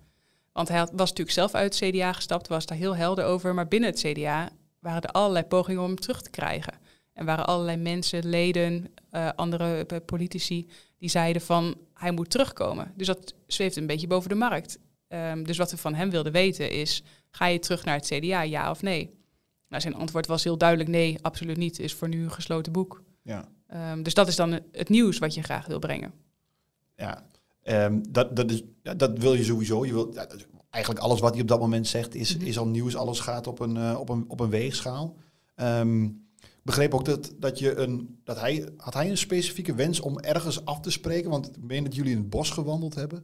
Want 0.52 0.68
hij 0.68 0.78
had, 0.78 0.90
was 0.90 1.10
natuurlijk 1.10 1.38
zelf 1.38 1.54
uit 1.54 1.80
het 1.80 1.90
CDA 1.90 2.14
gestapt, 2.14 2.48
was 2.48 2.66
daar 2.66 2.78
heel 2.78 2.96
helder 2.96 3.26
over. 3.26 3.54
Maar 3.54 3.68
binnen 3.68 3.90
het 3.90 4.00
CDA 4.00 4.50
waren 4.80 5.02
er 5.02 5.10
allerlei 5.12 5.46
pogingen 5.46 5.82
om 5.82 5.88
hem 5.88 6.00
terug 6.00 6.22
te 6.22 6.30
krijgen. 6.30 6.74
En 7.14 7.26
waren 7.26 7.46
allerlei 7.46 7.78
mensen, 7.78 8.30
leden, 8.30 8.94
eh, 9.10 9.30
andere 9.36 9.86
eh, 9.86 9.98
politici... 10.06 10.70
die 10.98 11.10
zeiden 11.10 11.42
van, 11.42 11.78
hij 11.94 12.12
moet 12.12 12.30
terugkomen. 12.30 12.94
Dus 12.96 13.08
dat 13.08 13.34
zweeft 13.48 13.76
een 13.76 13.88
beetje 13.88 14.08
boven 14.08 14.30
de 14.30 14.36
markt. 14.36 14.80
Ehm, 15.08 15.44
dus 15.44 15.58
wat 15.58 15.72
we 15.72 15.78
van 15.78 15.94
hem 15.94 16.10
wilden 16.10 16.32
weten 16.32 16.72
is... 16.72 17.04
ga 17.30 17.46
je 17.46 17.60
terug 17.60 17.86
naar 17.86 17.96
het 17.96 18.08
CDA, 18.08 18.42
ja 18.42 18.70
of 18.70 18.82
nee? 18.82 19.20
Nou, 19.68 19.82
zijn 19.82 19.96
antwoord 19.96 20.28
was 20.28 20.44
heel 20.44 20.58
duidelijk 20.58 20.90
nee, 20.90 21.18
absoluut 21.22 21.58
niet. 21.58 21.80
Is 21.80 21.94
voor 21.94 22.08
nu 22.08 22.24
een 22.24 22.32
gesloten 22.32 22.72
boek. 22.72 23.04
Ja. 23.22 23.48
Ehm, 23.68 24.04
dus 24.04 24.14
dat 24.14 24.28
is 24.28 24.36
dan 24.36 24.60
het 24.72 24.90
nieuws 24.90 25.18
wat 25.18 25.34
je 25.34 25.44
graag 25.44 25.66
wil 25.66 25.80
brengen. 25.80 26.14
Ja, 26.96 27.24
Ehm, 27.64 28.00
dat, 28.10 28.36
dat, 28.36 28.52
is, 28.52 28.64
dat 28.98 29.18
wil 29.18 29.34
je 29.34 29.44
sowieso. 29.44 29.86
Je 29.86 29.94
wil, 29.94 30.14
eigenlijk 30.70 31.04
alles 31.04 31.20
wat 31.20 31.32
hij 31.32 31.42
op 31.42 31.48
dat 31.48 31.60
moment 31.60 31.88
zegt 31.88 32.16
is, 32.16 32.38
Mhm. 32.38 32.46
is 32.46 32.58
al 32.58 32.68
nieuws. 32.68 32.96
Alles 32.96 33.20
gaat 33.20 33.48
op 33.48 33.60
een, 33.60 33.78
eh, 33.78 34.00
op 34.00 34.10
een, 34.10 34.26
op 34.28 34.40
een 34.40 34.50
weegschaal. 34.50 35.16
Ehm, 35.56 36.04
ik 36.42 36.68
begreep 36.68 36.94
ook 36.94 37.06
dat, 37.06 37.34
dat, 37.38 37.60
je 37.60 37.76
een, 37.76 38.20
dat 38.24 38.40
hij... 38.40 38.70
Had 38.78 38.94
hij 38.94 39.10
een 39.10 39.18
specifieke 39.18 39.76
wens 39.76 40.00
om 40.00 40.20
ergens 40.20 40.66
af 40.66 40.80
te 40.80 40.92
spreken? 40.92 41.30
Want 41.30 41.48
ik 41.50 41.64
meen 41.64 41.84
dat 41.84 41.96
jullie 41.96 42.12
in 42.12 42.18
het 42.18 42.30
bos 42.30 42.50
gewandeld 42.50 42.96
hebben. 42.96 43.24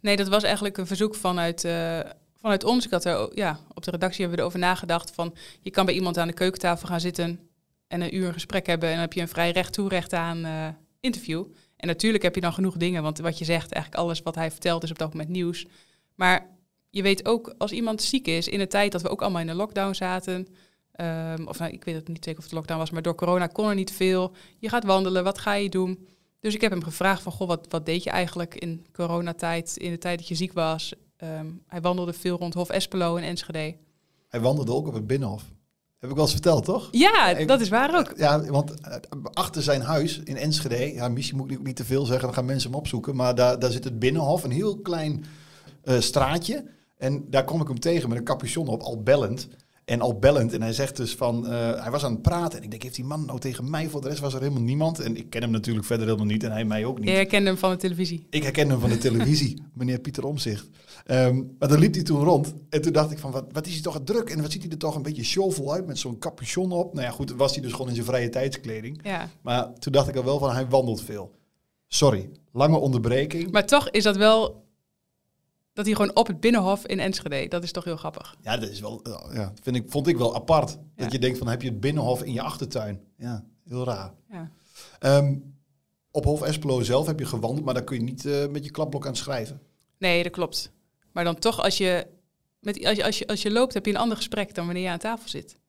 Nee, 0.00 0.16
dat 0.16 0.28
was 0.28 0.42
eigenlijk 0.42 0.78
een 0.78 0.86
verzoek 0.86 1.14
vanuit, 1.14 1.64
eh, 1.64 2.00
vanuit 2.40 2.64
ons. 2.64 2.84
Ik 2.84 2.90
had 2.90 3.04
er, 3.04 3.30
ja, 3.34 3.60
op 3.74 3.84
de 3.84 3.90
redactie 3.90 4.20
hebben 4.20 4.36
we 4.36 4.42
erover 4.42 4.60
nagedacht 4.60 5.10
van... 5.10 5.34
je 5.60 5.70
kan 5.70 5.84
bij 5.84 5.94
iemand 5.94 6.18
aan 6.18 6.26
de 6.26 6.32
keukentafel 6.34 6.88
gaan 6.88 7.00
zitten 7.00 7.40
en 7.86 8.00
een 8.00 8.16
uur 8.16 8.26
een 8.26 8.32
gesprek 8.32 8.66
hebben... 8.66 8.88
en 8.88 8.94
dan 8.94 9.02
heb 9.02 9.12
je 9.12 9.20
een 9.20 9.28
vrij 9.28 9.50
recht 9.50 9.72
toe 9.72 9.88
recht 9.88 10.12
aan 10.12 10.44
eh, 10.44 10.68
interview. 11.00 11.44
En 11.82 11.88
natuurlijk 11.88 12.22
heb 12.22 12.34
je 12.34 12.40
dan 12.40 12.52
genoeg 12.52 12.76
dingen, 12.76 13.02
want 13.02 13.18
wat 13.18 13.38
je 13.38 13.44
zegt... 13.44 13.72
eigenlijk 13.72 14.02
alles 14.02 14.22
wat 14.22 14.34
hij 14.34 14.50
vertelt 14.50 14.82
is 14.82 14.90
op 14.90 14.98
dat 14.98 15.12
moment 15.12 15.30
nieuws. 15.30 15.66
Maar 16.14 16.56
je 16.90 17.02
weet 17.02 17.26
ook, 17.26 17.54
als 17.58 17.72
iemand 17.72 18.02
ziek 18.02 18.26
is... 18.26 18.48
in 18.48 18.58
de 18.58 18.66
tijd 18.66 18.92
dat 18.92 19.02
we 19.02 19.08
ook 19.08 19.22
allemaal 19.22 19.40
in 19.40 19.48
een 19.48 19.56
lockdown 19.56 19.94
zaten... 19.94 20.46
ehm, 20.92 21.46
of 21.46 21.58
nou, 21.58 21.72
ik 21.72 21.84
weet 21.84 21.94
het 21.94 22.08
niet 22.08 22.24
zeker 22.24 22.38
of 22.38 22.44
het 22.44 22.52
lockdown 22.52 22.78
was... 22.78 22.90
maar 22.90 23.02
door 23.02 23.14
corona 23.14 23.46
kon 23.46 23.68
er 23.68 23.74
niet 23.74 23.92
veel. 23.92 24.34
Je 24.58 24.68
gaat 24.68 24.84
wandelen, 24.84 25.24
wat 25.24 25.38
ga 25.38 25.54
je 25.54 25.68
doen... 25.68 26.06
Dus 26.40 26.54
ik 26.54 26.60
heb 26.60 26.70
hem 26.70 26.82
gevraagd 26.82 27.22
van, 27.22 27.32
goh, 27.32 27.48
wat, 27.48 27.66
wat 27.68 27.86
deed 27.86 28.02
je 28.02 28.10
eigenlijk 28.10 28.54
in 28.54 28.86
coronatijd, 28.92 29.76
in 29.76 29.90
de 29.90 29.98
tijd 29.98 30.18
dat 30.18 30.28
je 30.28 30.34
ziek 30.34 30.52
was? 30.52 30.92
Ehm, 31.16 31.50
hij 31.66 31.80
wandelde 31.80 32.12
veel 32.12 32.38
rond 32.38 32.54
Hof 32.54 32.70
Espelo 32.70 33.16
in 33.16 33.22
Enschede. 33.22 33.76
Hij 34.28 34.40
wandelde 34.40 34.72
ook 34.72 34.86
op 34.86 34.94
het 34.94 35.06
Binnenhof. 35.06 35.44
Heb 36.02 36.10
ik 36.10 36.16
wel 36.16 36.24
eens 36.24 36.34
verteld, 36.34 36.64
toch? 36.64 36.88
Ja, 36.90 37.28
Ik- 37.28 37.48
dat 37.48 37.60
is 37.60 37.68
waar 37.68 37.98
ook. 37.98 38.12
Ja, 38.16 38.40
want 38.44 38.80
eh, 38.80 38.94
achter 39.32 39.62
zijn 39.62 39.82
huis 39.82 40.18
in 40.24 40.36
Enschede, 40.36 40.92
ja, 40.92 41.08
misschien 41.08 41.36
moet 41.38 41.50
ik 41.50 41.62
niet 41.62 41.76
te 41.76 41.84
veel 41.84 42.04
zeggen, 42.04 42.24
dan 42.24 42.34
gaan 42.34 42.44
mensen 42.44 42.70
hem 42.70 42.78
opzoeken, 42.78 43.16
maar 43.16 43.34
daar, 43.34 43.58
daar 43.58 43.70
zit 43.70 43.84
het 43.84 43.98
Binnenhof, 43.98 44.44
een 44.44 44.50
heel 44.50 44.78
klein 44.78 45.24
eh, 45.84 46.00
straatje. 46.00 46.64
En 46.98 47.24
daar 47.30 47.44
kom 47.44 47.60
ik 47.60 47.68
hem 47.68 47.80
tegen 47.80 48.08
met 48.08 48.18
een 48.18 48.24
capuchon 48.24 48.66
op, 48.68 48.82
al 48.82 49.02
bellend. 49.02 49.48
En 49.84 50.00
al 50.00 50.18
bellend. 50.18 50.52
En 50.52 50.62
hij 50.62 50.72
zegt 50.72 50.96
dus 50.96 51.14
van, 51.14 51.46
eh, 51.46 51.82
hij 51.82 51.90
was 51.90 52.04
aan 52.04 52.12
het 52.12 52.22
praten. 52.22 52.58
En 52.58 52.64
ik 52.64 52.70
denk, 52.70 52.82
heeft 52.82 52.94
die 52.94 53.04
man 53.04 53.24
nou 53.26 53.38
tegen 53.38 53.70
mij? 53.70 53.88
Voor 53.88 54.00
de 54.00 54.08
rest 54.08 54.20
was 54.20 54.34
er 54.34 54.40
helemaal 54.40 54.62
niemand. 54.62 55.00
En 55.00 55.16
ik 55.16 55.30
ken 55.30 55.42
hem 55.42 55.50
natuurlijk 55.50 55.86
verder 55.86 56.06
helemaal 56.06 56.26
niet 56.26 56.44
en 56.44 56.50
hij 56.50 56.64
mij 56.64 56.84
ook 56.84 56.98
niet. 56.98 57.08
Je 57.08 57.14
herkende 57.14 57.48
hem 57.48 57.58
van 57.58 57.70
de 57.70 57.76
televisie. 57.76 58.26
Ik 58.30 58.42
herken 58.42 58.68
hem 58.68 58.80
van 58.80 58.90
de 58.90 58.98
televisie, 58.98 59.62
meneer 59.74 59.98
Pieter 59.98 60.24
Omzicht. 60.24 60.68
Ehm, 61.06 61.42
maar 61.58 61.68
dan 61.68 61.78
liep 61.78 61.94
hij 61.94 62.02
toen 62.02 62.24
rond. 62.24 62.54
En 62.68 62.82
toen 62.82 62.92
dacht 62.92 63.10
ik 63.10 63.18
van, 63.18 63.30
wat, 63.30 63.44
wat 63.52 63.66
is 63.66 63.72
hij 63.72 63.82
toch 63.82 64.00
druk? 64.04 64.30
En 64.30 64.42
wat 64.42 64.52
ziet 64.52 64.62
hij 64.62 64.70
er 64.70 64.78
toch 64.78 64.94
een 64.94 65.02
beetje 65.02 65.24
showvol 65.24 65.72
uit 65.72 65.86
met 65.86 65.98
zo'n 65.98 66.18
capuchon 66.18 66.72
op? 66.72 66.94
Nou 66.94 67.06
ja, 67.06 67.12
goed, 67.12 67.32
was 67.32 67.52
hij 67.52 67.62
dus 67.62 67.72
gewoon 67.72 67.88
in 67.88 67.94
zijn 67.94 68.06
vrije 68.06 68.28
tijdskleding. 68.28 69.00
Ja. 69.02 69.28
Maar 69.42 69.72
toen 69.78 69.92
dacht 69.92 70.08
ik 70.08 70.16
al 70.16 70.24
wel 70.24 70.38
van, 70.38 70.52
hij 70.52 70.66
wandelt 70.66 71.02
veel. 71.02 71.32
Sorry, 71.88 72.30
lange 72.52 72.76
onderbreking. 72.76 73.50
Maar 73.50 73.66
toch 73.66 73.90
is 73.90 74.02
dat 74.02 74.16
wel 74.16 74.61
dat 75.72 75.86
hij 75.86 75.94
gewoon 75.94 76.16
op 76.16 76.26
het 76.26 76.40
Binnenhof 76.40 76.86
in 76.86 77.00
Enschede, 77.00 77.48
dat 77.48 77.62
is 77.62 77.72
toch 77.72 77.84
heel 77.84 77.96
grappig. 77.96 78.36
Ja, 78.40 78.56
dat 78.56 78.68
is 78.68 78.80
wel, 78.80 79.02
eh, 79.02 79.34
ja, 79.34 79.52
vind 79.62 79.76
ik, 79.76 79.84
vond 79.86 80.06
ik 80.06 80.16
wel 80.16 80.34
apart. 80.34 80.70
Ja. 80.70 81.02
Dat 81.02 81.12
je 81.12 81.18
denkt 81.18 81.38
van, 81.38 81.48
heb 81.48 81.62
je 81.62 81.68
het 81.68 81.80
binnenhof 81.80 82.22
in 82.22 82.32
je 82.32 82.42
achtertuin? 82.42 83.00
Ja, 83.16 83.44
heel 83.68 83.84
raar. 83.84 84.14
Ja. 84.30 84.50
Ehm, 84.98 85.36
op 86.10 86.24
Hof 86.24 86.42
Espelo 86.42 86.82
zelf 86.82 87.06
heb 87.06 87.18
je 87.18 87.24
gewandeld, 87.24 87.64
maar 87.64 87.74
dan 87.74 87.84
kun 87.84 87.96
je 87.96 88.02
niet 88.02 88.26
eh, 88.26 88.46
met 88.46 88.64
je 88.64 88.70
klapblok 88.70 89.06
aan 89.06 89.16
schrijven. 89.16 89.60
Nee, 89.98 90.22
dat 90.22 90.32
klopt. 90.32 90.72
Maar 91.12 91.24
dan 91.24 91.38
toch, 91.38 91.62
als 91.62 91.76
je, 91.76 92.06
met, 92.60 92.84
als, 92.86 92.96
je, 92.96 93.04
als, 93.04 93.18
je, 93.18 93.26
als 93.26 93.42
je 93.42 93.50
loopt, 93.50 93.74
heb 93.74 93.86
je 93.86 93.92
een 93.92 93.98
ander 93.98 94.16
gesprek 94.16 94.54
dan 94.54 94.64
wanneer 94.64 94.82
je 94.82 94.90
aan 94.90 94.98
tafel 94.98 95.28
zit. 95.28 95.60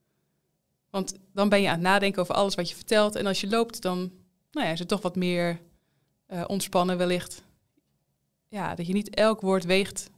Want 0.89 1.13
dan 1.33 1.50
ben 1.50 1.62
je 1.62 1.67
aan 1.67 1.74
het 1.74 1.83
nadenken 1.83 2.22
over 2.22 2.36
alles 2.36 2.55
wat 2.55 2.69
je 2.69 2.75
vertelt. 2.75 3.15
En 3.15 3.25
als 3.25 3.41
je 3.41 3.48
loopt, 3.48 3.81
dan 3.81 4.12
nou 4.51 4.67
ja, 4.67 4.74
is 4.74 4.79
het 4.79 4.88
toch 4.88 5.01
wat 5.01 5.15
meer 5.15 5.60
uh, 6.27 6.43
ontspannen 6.48 6.98
wellicht. 6.98 7.43
Ja, 8.53 8.75
dat 8.75 8.88
je 8.88 8.93
niet 8.93 9.15
elk 9.15 9.41
woord 9.41 9.65
weegt 9.65 10.10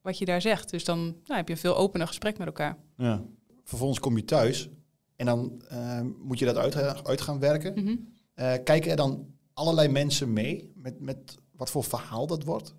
wat 0.00 0.18
je 0.18 0.24
daar 0.24 0.40
zegt. 0.40 0.70
Dus 0.70 0.84
dan 0.84 0.98
nou, 0.98 1.36
heb 1.36 1.46
je 1.46 1.54
een 1.54 1.60
veel 1.60 1.76
opener 1.76 2.06
gesprek 2.06 2.38
met 2.38 2.46
elkaar. 2.46 2.76
Ja. 2.96 3.22
Vervolgens 3.64 3.98
kom 3.98 4.16
je 4.16 4.24
thuis 4.24 4.68
en 5.16 5.26
dan 5.26 5.62
uh, 5.72 6.00
moet 6.18 6.38
je 6.38 6.44
dat 6.44 6.56
uit, 6.56 7.04
uit 7.04 7.20
gaan 7.20 7.38
werken. 7.38 7.72
Mm 7.74 7.86
-hmm. 7.86 8.08
uh, 8.36 8.52
kijken 8.64 8.90
er 8.90 8.96
dan 8.96 9.26
allerlei 9.52 9.88
mensen 9.88 10.32
mee 10.32 10.72
met, 10.74 11.00
met 11.00 11.38
wat 11.52 11.70
voor 11.70 11.84
verhaal 11.84 12.26
dat 12.26 12.44
wordt? 12.44 12.74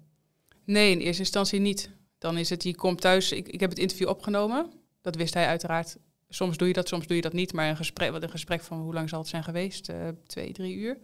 Nee, 0.64 0.92
in 0.92 1.00
eerste 1.00 1.22
instantie 1.22 1.60
niet. 1.60 1.90
Dan 2.18 2.38
is 2.38 2.50
het, 2.50 2.64
je 2.64 2.76
komt 2.76 3.02
thuis, 3.02 3.32
ik, 3.32 3.48
ik 3.48 3.60
heb 3.60 3.70
het 3.70 3.80
interview 3.80 4.10
opgenomen. 4.10 4.72
Dat 5.02 5.16
wist 5.16 5.34
hij 5.34 5.48
uiteraard. 5.48 5.98
Soms 6.30 6.58
doe 6.58 6.68
je 6.68 6.74
dat, 6.74 6.88
soms 6.88 7.08
doe 7.08 7.16
je 7.16 7.22
dat 7.22 7.34
niet. 7.34 7.54
Maar 7.54 7.70
een 7.70 7.78
gesprek, 7.78 8.12
wat 8.12 8.24
een 8.24 8.30
gesprek 8.30 8.62
van 8.62 8.80
hoe 8.80 8.94
lang 8.94 9.10
zal 9.10 9.20
het 9.20 9.28
zijn 9.28 9.44
geweest? 9.44 9.90
Uh, 9.90 10.08
twee, 10.28 10.52
drie 10.52 10.76
uur. 10.76 10.98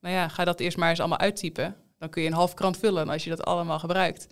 Nou 0.00 0.14
ja, 0.14 0.28
ga 0.28 0.44
dat 0.44 0.60
eerst 0.60 0.76
maar 0.76 0.90
eens 0.90 1.00
allemaal 1.00 1.18
uittypen. 1.18 1.76
Dan 1.98 2.08
kun 2.08 2.22
je 2.22 2.28
een 2.28 2.34
half 2.34 2.54
krant 2.54 2.76
vullen 2.76 3.08
als 3.08 3.24
je 3.24 3.30
dat 3.30 3.44
allemaal 3.44 3.78
gebruikt. 3.78 4.26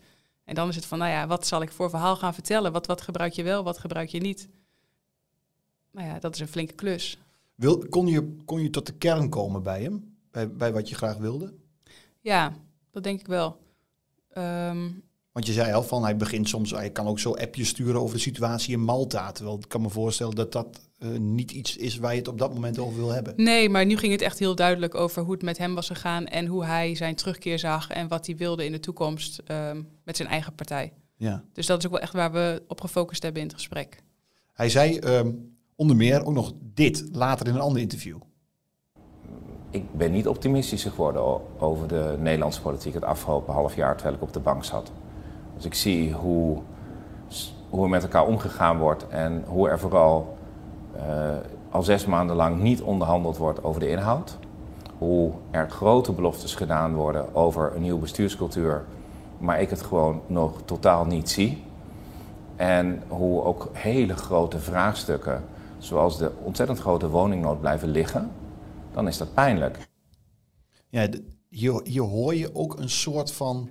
En 0.44 0.54
dan 0.54 0.68
is 0.68 0.76
het 0.76 0.86
van, 0.86 0.98
nou 0.98 1.10
ja, 1.10 1.26
wat 1.26 1.46
zal 1.46 1.62
ik 1.62 1.72
voor 1.72 1.90
verhaal 1.90 2.16
gaan 2.16 2.34
vertellen? 2.34 2.72
Wat, 2.72 2.86
wat 2.86 3.00
gebruik 3.00 3.32
je 3.32 3.42
wel, 3.42 3.64
wat 3.64 3.78
gebruik 3.78 4.08
je 4.08 4.20
niet? 4.20 4.48
Nou 5.90 6.08
ja, 6.08 6.18
dat 6.18 6.34
is 6.34 6.40
een 6.40 6.48
flinke 6.48 6.74
klus. 6.74 7.18
Wil, 7.54 7.86
kon, 7.88 8.06
je, 8.06 8.36
kon 8.44 8.62
je 8.62 8.70
tot 8.70 8.86
de 8.86 8.92
kern 8.92 9.28
komen 9.28 9.62
bij 9.62 9.82
hem? 9.82 10.16
Bij, 10.30 10.50
bij 10.52 10.72
wat 10.72 10.88
je 10.88 10.94
graag 10.94 11.16
wilde? 11.16 11.54
Ja, 12.20 12.52
dat 12.90 13.02
denk 13.02 13.20
ik 13.20 13.26
wel. 13.26 13.58
Um, 14.38 15.02
Want 15.32 15.46
je 15.46 15.52
zei 15.52 15.72
al 15.72 15.82
van, 15.82 16.02
hij 16.02 16.16
begint 16.16 16.48
soms, 16.48 16.70
hij 16.70 16.90
kan 16.90 17.06
ook 17.06 17.18
zo 17.18 17.34
appjes 17.34 17.68
sturen 17.68 18.00
over 18.00 18.14
de 18.14 18.22
situatie 18.22 18.72
in 18.72 18.80
Malta. 18.80 19.32
Terwijl 19.32 19.58
ik 19.58 19.68
kan 19.68 19.82
me 19.82 19.88
voorstellen 19.88 20.34
dat 20.34 20.52
dat 20.52 20.85
uh, 20.98 21.18
niet 21.18 21.50
iets 21.50 21.76
is 21.76 21.96
waar 21.96 22.12
je 22.12 22.18
het 22.18 22.28
op 22.28 22.38
dat 22.38 22.54
moment 22.54 22.78
over 22.78 22.96
wil 22.96 23.10
hebben. 23.12 23.32
Nee, 23.36 23.68
maar 23.68 23.86
nu 23.86 23.96
ging 23.96 24.12
het 24.12 24.22
echt 24.22 24.38
heel 24.38 24.54
duidelijk 24.54 24.94
over 24.94 25.22
hoe 25.22 25.32
het 25.32 25.42
met 25.42 25.58
hem 25.58 25.74
was 25.74 25.86
gegaan 25.86 26.26
en 26.26 26.46
hoe 26.46 26.64
hij 26.64 26.94
zijn 26.94 27.14
terugkeer 27.14 27.58
zag 27.58 27.90
en 27.90 28.08
wat 28.08 28.26
hij 28.26 28.36
wilde 28.36 28.64
in 28.64 28.72
de 28.72 28.80
toekomst 28.80 29.42
um, 29.50 29.88
met 30.04 30.16
zijn 30.16 30.28
eigen 30.28 30.54
partij. 30.54 30.92
Ja. 31.16 31.44
Dus 31.52 31.66
dat 31.66 31.78
is 31.78 31.86
ook 31.86 31.92
wel 31.92 32.00
echt 32.00 32.12
waar 32.12 32.32
we 32.32 32.62
op 32.68 32.80
gefocust 32.80 33.22
hebben 33.22 33.42
in 33.42 33.46
het 33.48 33.56
gesprek. 33.56 34.02
Hij 34.52 34.68
zei 34.68 34.98
um, 34.98 35.56
onder 35.76 35.96
meer 35.96 36.24
ook 36.24 36.34
nog 36.34 36.52
dit 36.60 37.08
later 37.12 37.46
in 37.46 37.54
een 37.54 37.60
ander 37.60 37.82
interview. 37.82 38.16
Ik 39.70 39.92
ben 39.92 40.12
niet 40.12 40.28
optimistischer 40.28 40.90
geworden 40.90 41.40
over 41.60 41.88
de 41.88 42.16
Nederlandse 42.18 42.60
politiek 42.62 42.94
het 42.94 43.04
afgelopen 43.04 43.54
half 43.54 43.76
jaar 43.76 43.94
terwijl 43.94 44.16
ik 44.16 44.22
op 44.22 44.32
de 44.32 44.40
bank 44.40 44.64
zat. 44.64 44.92
Als 45.54 45.64
ik 45.64 45.74
zie 45.74 46.12
hoe, 46.12 46.62
hoe 47.68 47.82
er 47.82 47.90
met 47.90 48.02
elkaar 48.02 48.26
omgegaan 48.26 48.78
wordt 48.78 49.08
en 49.08 49.44
hoe 49.46 49.68
er 49.68 49.78
vooral 49.78 50.35
al 51.70 51.82
zes 51.82 52.06
maanden 52.06 52.36
lang 52.36 52.60
niet 52.60 52.82
onderhandeld 52.82 53.36
wordt 53.36 53.64
over 53.64 53.80
de 53.80 53.88
inhoud. 53.88 54.38
Hoe 54.98 55.32
er 55.50 55.70
grote 55.70 56.12
beloftes 56.12 56.54
gedaan 56.54 56.94
worden 56.94 57.34
over 57.34 57.72
een 57.74 57.82
nieuwe 57.82 58.00
bestuurscultuur, 58.00 58.84
maar 59.38 59.60
ik 59.60 59.70
het 59.70 59.82
gewoon 59.82 60.20
nog 60.26 60.62
totaal 60.64 61.04
niet 61.04 61.30
zie. 61.30 61.62
En 62.56 63.02
hoe 63.08 63.42
ook 63.42 63.68
hele 63.72 64.14
grote 64.14 64.58
vraagstukken, 64.58 65.44
zoals 65.78 66.18
de 66.18 66.30
ontzettend 66.42 66.78
grote 66.78 67.08
woningnood, 67.08 67.60
blijven 67.60 67.88
liggen 67.88 68.30
dan 68.96 69.08
is 69.08 69.18
dat 69.18 69.34
pijnlijk. 69.34 69.88
Ja, 70.88 71.08
hier, 71.48 71.80
hier 71.84 72.02
hoor 72.02 72.34
je 72.34 72.54
ook 72.54 72.78
een 72.78 72.90
soort 72.90 73.32
van. 73.32 73.68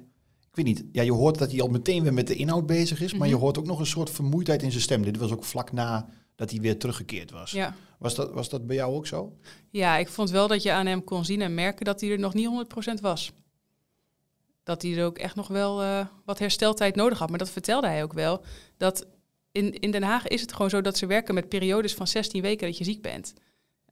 Ik 0.50 0.56
weet 0.56 0.66
niet, 0.66 0.84
ja, 0.92 1.02
je 1.02 1.12
hoort 1.12 1.38
dat 1.38 1.52
hij 1.52 1.62
al 1.62 1.68
meteen 1.68 2.04
weer 2.04 2.14
met 2.14 2.28
de 2.28 2.36
inhoud 2.36 2.66
bezig 2.66 3.02
is, 3.02 3.04
mm 3.04 3.10
-hmm. 3.10 3.20
maar 3.20 3.28
je 3.28 3.36
hoort 3.36 3.58
ook 3.58 3.66
nog 3.66 3.80
een 3.80 3.86
soort 3.86 4.10
vermoeidheid 4.10 4.64
in 4.64 4.72
zijn 4.72 4.84
stem. 4.84 5.04
Dit 5.04 5.18
was 5.18 5.32
ook 5.32 5.44
vlak 5.44 5.72
na 5.72 6.10
dat 6.36 6.52
hij 6.52 6.60
weer 6.60 6.80
teruggekeerd 6.80 7.32
was. 7.32 7.52
Ja. 7.52 7.76
Was, 8.00 8.16
dat, 8.16 8.32
was 8.32 8.50
dat 8.50 8.68
bij 8.68 8.76
jou 8.76 8.96
ook 8.96 9.08
zo? 9.08 9.38
Ja, 9.70 9.98
ik 9.98 10.08
vond 10.08 10.30
wel 10.30 10.48
dat 10.48 10.64
je 10.64 10.72
aan 10.72 10.86
hem 10.86 11.04
kon 11.04 11.26
zien 11.26 11.42
en 11.42 11.54
merken 11.54 11.86
dat 11.86 12.02
hij 12.02 12.10
er 12.12 12.20
nog 12.20 12.34
niet 12.34 12.50
100% 12.98 13.02
was. 13.02 13.32
Dat 14.64 14.82
hij 14.82 14.98
er 14.98 15.06
ook 15.06 15.18
echt 15.18 15.36
nog 15.36 15.48
wel 15.48 15.84
uh, 15.84 16.06
wat 16.26 16.40
hersteltijd 16.40 16.96
nodig 16.96 17.20
had. 17.20 17.30
Maar 17.30 17.40
dat 17.40 17.50
vertelde 17.50 17.88
hij 17.88 18.04
ook 18.04 18.14
wel. 18.14 18.44
Dat 18.78 19.06
in, 19.52 19.80
in 19.80 19.92
Den 19.92 20.04
Haag 20.04 20.28
is 20.28 20.42
het 20.42 20.54
gewoon 20.54 20.70
zo 20.70 20.82
dat 20.82 20.98
ze 20.98 21.06
werken 21.06 21.34
met 21.34 21.50
periodes 21.50 21.94
van 21.94 22.08
16 22.08 22.42
weken 22.42 22.68
dat 22.68 22.78
je 22.78 22.84
ziek 22.84 23.02
bent. 23.02 23.34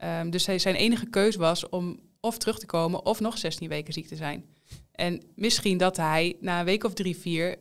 Um, 0.04 0.30
dus 0.30 0.46
hij, 0.46 0.60
zijn 0.60 0.76
enige 0.76 1.10
keus 1.10 1.36
was 1.36 1.70
om 1.70 2.00
of 2.20 2.38
terug 2.38 2.60
te 2.60 2.66
komen 2.66 3.06
of 3.06 3.20
nog 3.20 3.38
16 3.38 3.70
weken 3.70 3.94
ziek 3.94 4.08
te 4.08 4.16
zijn. 4.16 4.46
En 4.92 5.22
misschien 5.36 5.78
dat 5.78 5.98
hij 5.98 6.36
na 6.40 6.60
een 6.60 6.66
week 6.66 6.84
of 6.84 6.94
drie, 6.94 7.18
vier 7.18 7.58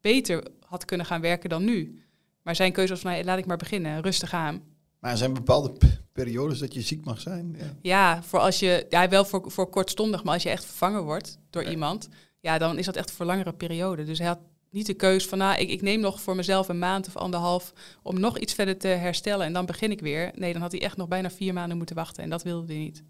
beter 0.00 0.46
had 0.66 0.84
kunnen 0.84 1.06
gaan 1.06 1.20
werken 1.20 1.50
dan 1.50 1.64
nu. 1.64 2.04
Maar 2.50 2.58
zijn 2.58 2.72
keuze 2.72 2.92
was 2.92 3.00
van, 3.00 3.10
nou, 3.10 3.24
laat 3.24 3.38
ik 3.38 3.46
maar 3.46 3.56
beginnen, 3.56 4.02
rustig 4.02 4.32
aan. 4.32 4.62
Maar 4.98 5.10
er 5.10 5.16
zijn 5.16 5.34
bepaalde 5.34 5.72
periodes 6.12 6.58
dat 6.58 6.74
je 6.74 6.80
ziek 6.80 7.04
mag 7.04 7.20
zijn? 7.20 7.56
Ja, 7.58 7.76
ja 7.82 8.22
voor 8.22 8.38
als 8.38 8.58
je, 8.58 8.86
ja, 8.88 9.08
wel 9.08 9.24
voor, 9.24 9.50
voor 9.50 9.68
kortstondig, 9.68 10.24
maar 10.24 10.34
als 10.34 10.42
je 10.42 10.48
echt 10.48 10.64
vervangen 10.64 11.02
wordt 11.02 11.38
door 11.50 11.64
ja. 11.64 11.70
iemand, 11.70 12.08
ja, 12.40 12.58
dan 12.58 12.78
is 12.78 12.84
dat 12.84 12.96
echt 12.96 13.10
voor 13.10 13.26
langere 13.26 13.52
periode. 13.52 14.04
Dus 14.04 14.18
hij 14.18 14.26
had 14.26 14.38
niet 14.70 14.86
de 14.86 14.94
keus 14.94 15.26
van, 15.26 15.38
nou, 15.38 15.60
ik, 15.60 15.70
ik 15.70 15.82
neem 15.82 16.00
nog 16.00 16.20
voor 16.20 16.36
mezelf 16.36 16.68
een 16.68 16.78
maand 16.78 17.06
of 17.06 17.16
anderhalf 17.16 17.72
om 18.02 18.20
nog 18.20 18.38
iets 18.38 18.54
verder 18.54 18.78
te 18.78 18.88
herstellen 18.88 19.46
en 19.46 19.52
dan 19.52 19.66
begin 19.66 19.90
ik 19.90 20.00
weer. 20.00 20.30
Nee, 20.34 20.52
dan 20.52 20.62
had 20.62 20.72
hij 20.72 20.80
echt 20.80 20.96
nog 20.96 21.08
bijna 21.08 21.30
vier 21.30 21.52
maanden 21.52 21.76
moeten 21.76 21.96
wachten 21.96 22.22
en 22.22 22.30
dat 22.30 22.42
wilde 22.42 22.72
hij 22.72 22.82
niet. 22.82 23.02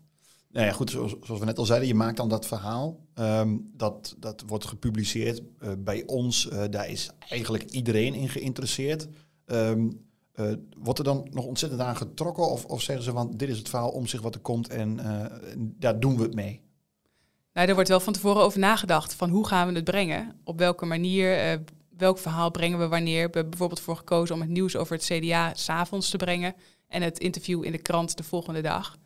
Nou 0.49 0.66
ja, 0.66 0.73
goed, 0.73 0.90
zoals, 0.90 1.14
zoals 1.23 1.40
we 1.40 1.47
net 1.47 1.59
al 1.59 1.64
zeiden, 1.64 1.88
je 1.88 1.94
maakt 1.94 2.16
dan 2.16 2.28
dat 2.28 2.47
verhaal. 2.47 3.00
Um, 3.14 3.70
dat, 3.76 4.14
dat 4.18 4.42
wordt 4.47 4.66
gepubliceerd 4.66 5.40
uh, 5.40 5.73
bij 5.78 6.02
ons. 6.06 6.49
Uh, 6.52 6.64
daar 6.70 6.88
is 6.88 7.11
eigenlijk 7.28 7.62
iedereen 7.62 8.14
in 8.14 8.28
geïnteresseerd. 8.28 9.09
Um, 9.52 10.09
uh, 10.35 10.52
wordt 10.78 10.99
er 10.99 11.04
dan 11.04 11.28
nog 11.30 11.45
ontzettend 11.45 11.80
aan 11.80 11.97
getrokken? 11.97 12.50
Of, 12.50 12.64
of 12.64 12.83
zeggen 12.83 13.04
ze, 13.04 13.12
want 13.12 13.38
dit 13.38 13.49
is 13.49 13.59
het 13.59 13.69
verhaal 13.69 13.90
om 13.90 14.07
zich 14.07 14.21
wat 14.21 14.35
er 14.35 14.40
komt 14.40 14.69
en 14.69 14.99
daar 15.57 16.00
doen 16.00 16.16
we 16.16 16.23
het 16.23 16.35
mee? 16.35 16.62
Nou, 17.52 17.69
er 17.69 17.75
wordt 17.75 17.88
wel 17.88 18.00
van 18.00 18.12
tevoren 18.12 18.42
over 18.42 18.59
nagedacht 18.59 19.14
van 19.14 19.30
hoe 19.30 19.47
gaan 19.47 19.69
we 19.69 19.75
het 19.75 19.85
brengen? 19.85 20.40
Op 20.45 20.59
welke 20.59 20.87
manier, 20.87 21.52
uh, 21.52 21.59
welk 21.97 22.19
verhaal 22.19 22.50
brengen 22.50 22.78
we 22.78 22.88
wanneer? 22.88 23.26
We 23.26 23.33
hebben 23.33 23.50
bijvoorbeeld 23.50 23.80
voor 23.80 23.97
gekozen 23.97 24.35
om 24.35 24.40
het 24.40 24.50
nieuws 24.50 24.76
over 24.76 24.97
het 24.97 25.04
CDA 25.04 25.54
s'avonds 25.54 26.11
te 26.11 26.16
brengen 26.16 26.54
en 26.88 27.02
het 27.02 27.19
interview 27.19 27.64
in 27.64 27.73
de 27.73 27.83
krant 27.83 28.16
de 28.16 28.23
volgende 28.23 28.61
dag. 28.61 28.99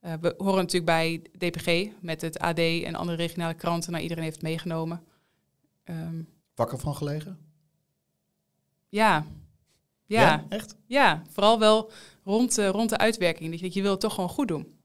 We 0.00 0.34
horen 0.36 0.56
natuurlijk 0.56 0.84
bij 0.84 1.22
DPG 1.38 1.90
met 2.00 2.20
het 2.20 2.38
AD 2.38 2.58
en 2.58 2.94
andere 2.94 3.16
regionale 3.16 3.54
kranten. 3.54 3.90
Nou, 3.90 4.02
iedereen 4.02 4.24
heeft 4.24 4.36
het 4.36 4.44
meegenomen. 4.44 5.02
Um, 5.84 6.28
Wakker 6.54 6.78
van 6.78 6.94
gelegen? 6.94 7.38
Ja. 8.88 9.26
Ja. 10.08 10.20
ja. 10.20 10.44
Echt? 10.48 10.76
Ja, 10.86 11.22
vooral 11.30 11.58
wel 11.58 11.90
rond, 12.24 12.58
uh, 12.58 12.68
rond 12.68 12.90
de 12.90 12.98
uitwerking. 12.98 13.50
Dat 13.50 13.60
je, 13.60 13.70
je 13.72 13.82
wil 13.82 13.90
het 13.90 14.00
toch 14.00 14.14
gewoon 14.14 14.28
goed 14.28 14.48
doen. 14.48 14.76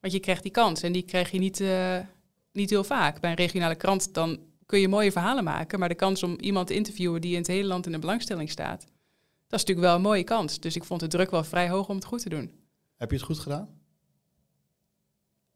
Want 0.00 0.12
je 0.12 0.20
krijgt 0.20 0.42
die 0.42 0.52
kans 0.52 0.82
en 0.82 0.92
die 0.92 1.02
krijg 1.02 1.30
je 1.30 1.38
niet, 1.38 1.60
uh, 1.60 1.98
niet 2.52 2.70
heel 2.70 2.84
vaak. 2.84 3.20
Bij 3.20 3.30
een 3.30 3.36
regionale 3.36 3.74
krant 3.74 4.14
dan 4.14 4.38
kun 4.66 4.80
je 4.80 4.88
mooie 4.88 5.12
verhalen 5.12 5.44
maken, 5.44 5.78
maar 5.78 5.88
de 5.88 5.94
kans 5.94 6.22
om 6.22 6.36
iemand 6.40 6.66
te 6.66 6.74
interviewen 6.74 7.20
die 7.20 7.32
in 7.32 7.38
het 7.38 7.46
hele 7.46 7.68
land 7.68 7.86
in 7.86 7.92
de 7.92 7.98
belangstelling 7.98 8.50
staat, 8.50 8.80
dat 9.46 9.60
is 9.60 9.66
natuurlijk 9.66 9.86
wel 9.86 9.94
een 9.94 10.02
mooie 10.02 10.24
kans. 10.24 10.60
Dus 10.60 10.76
ik 10.76 10.84
vond 10.84 11.00
de 11.00 11.06
druk 11.06 11.30
wel 11.30 11.44
vrij 11.44 11.68
hoog 11.68 11.88
om 11.88 11.94
het 11.94 12.04
goed 12.04 12.22
te 12.22 12.28
doen. 12.28 12.52
Heb 12.96 13.10
je 13.10 13.16
het 13.16 13.24
goed 13.24 13.38
gedaan? 13.38 13.68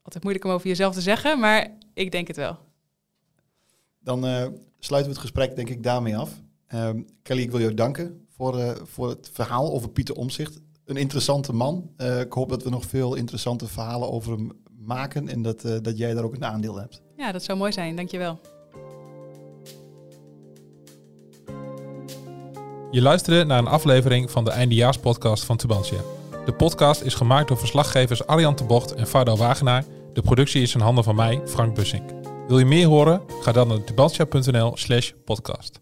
Altijd 0.03 0.23
moeilijk 0.23 0.45
om 0.45 0.53
over 0.53 0.69
jezelf 0.69 0.95
te 0.95 1.01
zeggen, 1.01 1.39
maar 1.39 1.71
ik 1.95 2.11
denk 2.11 2.27
het 2.27 2.37
wel. 2.37 2.59
Dan 3.99 4.27
uh, 4.27 4.47
sluiten 4.79 5.12
we 5.12 5.19
het 5.19 5.29
gesprek 5.29 5.57
denk 5.57 5.69
ik 5.69 5.83
daarmee 5.83 6.17
af. 6.17 6.41
Um, 6.75 7.07
Kelly, 7.23 7.43
ik 7.43 7.51
wil 7.51 7.61
jou 7.61 7.75
danken 7.75 8.22
voor, 8.37 8.59
uh, 8.59 8.71
voor 8.83 9.09
het 9.09 9.31
verhaal 9.33 9.73
over 9.73 9.89
Pieter 9.89 10.15
Omzicht. 10.15 10.61
Een 10.85 10.97
interessante 10.97 11.53
man. 11.53 11.91
Uh, 11.97 12.21
ik 12.21 12.33
hoop 12.33 12.49
dat 12.49 12.62
we 12.62 12.71
nog 12.71 12.87
veel 12.87 13.15
interessante 13.15 13.67
verhalen 13.67 14.12
over 14.12 14.33
hem 14.33 14.53
maken 14.87 15.29
en 15.29 15.43
dat, 15.43 15.65
uh, 15.65 15.77
dat 15.83 15.99
jij 15.99 16.15
daar 16.15 16.25
ook 16.25 16.35
een 16.35 16.45
aandeel 16.45 16.77
hebt. 16.77 17.03
Ja, 17.17 17.33
dat 17.33 17.43
zou 17.43 17.59
mooi 17.59 17.73
zijn. 17.73 17.97
Dankjewel. 17.97 18.41
Je 22.91 23.03
luisterde 23.03 23.45
naar 23.45 23.59
een 23.59 23.67
aflevering 23.67 24.31
van 24.31 24.45
de 24.45 24.51
eindejaarspodcast 24.51 25.45
van 25.45 25.57
Tubantia. 25.57 26.01
De 26.45 26.53
podcast 26.53 27.03
is 27.03 27.15
gemaakt 27.15 27.49
door 27.49 27.59
verslaggevers 27.59 28.27
Arjan 28.27 28.57
de 28.57 28.65
Bocht 28.65 28.95
en 28.95 29.07
Fardo 29.07 29.37
Wagenaar. 29.37 29.85
De 30.12 30.23
productie 30.23 30.62
is 30.62 30.75
in 30.75 30.81
handen 30.81 31.05
van 31.05 31.15
mij, 31.15 31.41
Frank 31.45 31.75
Bussink. 31.75 32.11
Wil 32.49 32.59
je 32.59 32.65
meer 32.65 32.87
horen? 32.87 33.23
Ga 33.41 33.53
dan 33.53 33.69
naar 33.69 33.85
tubantia.nl 33.85 34.77
slash 34.77 35.12
podcast. 35.25 35.82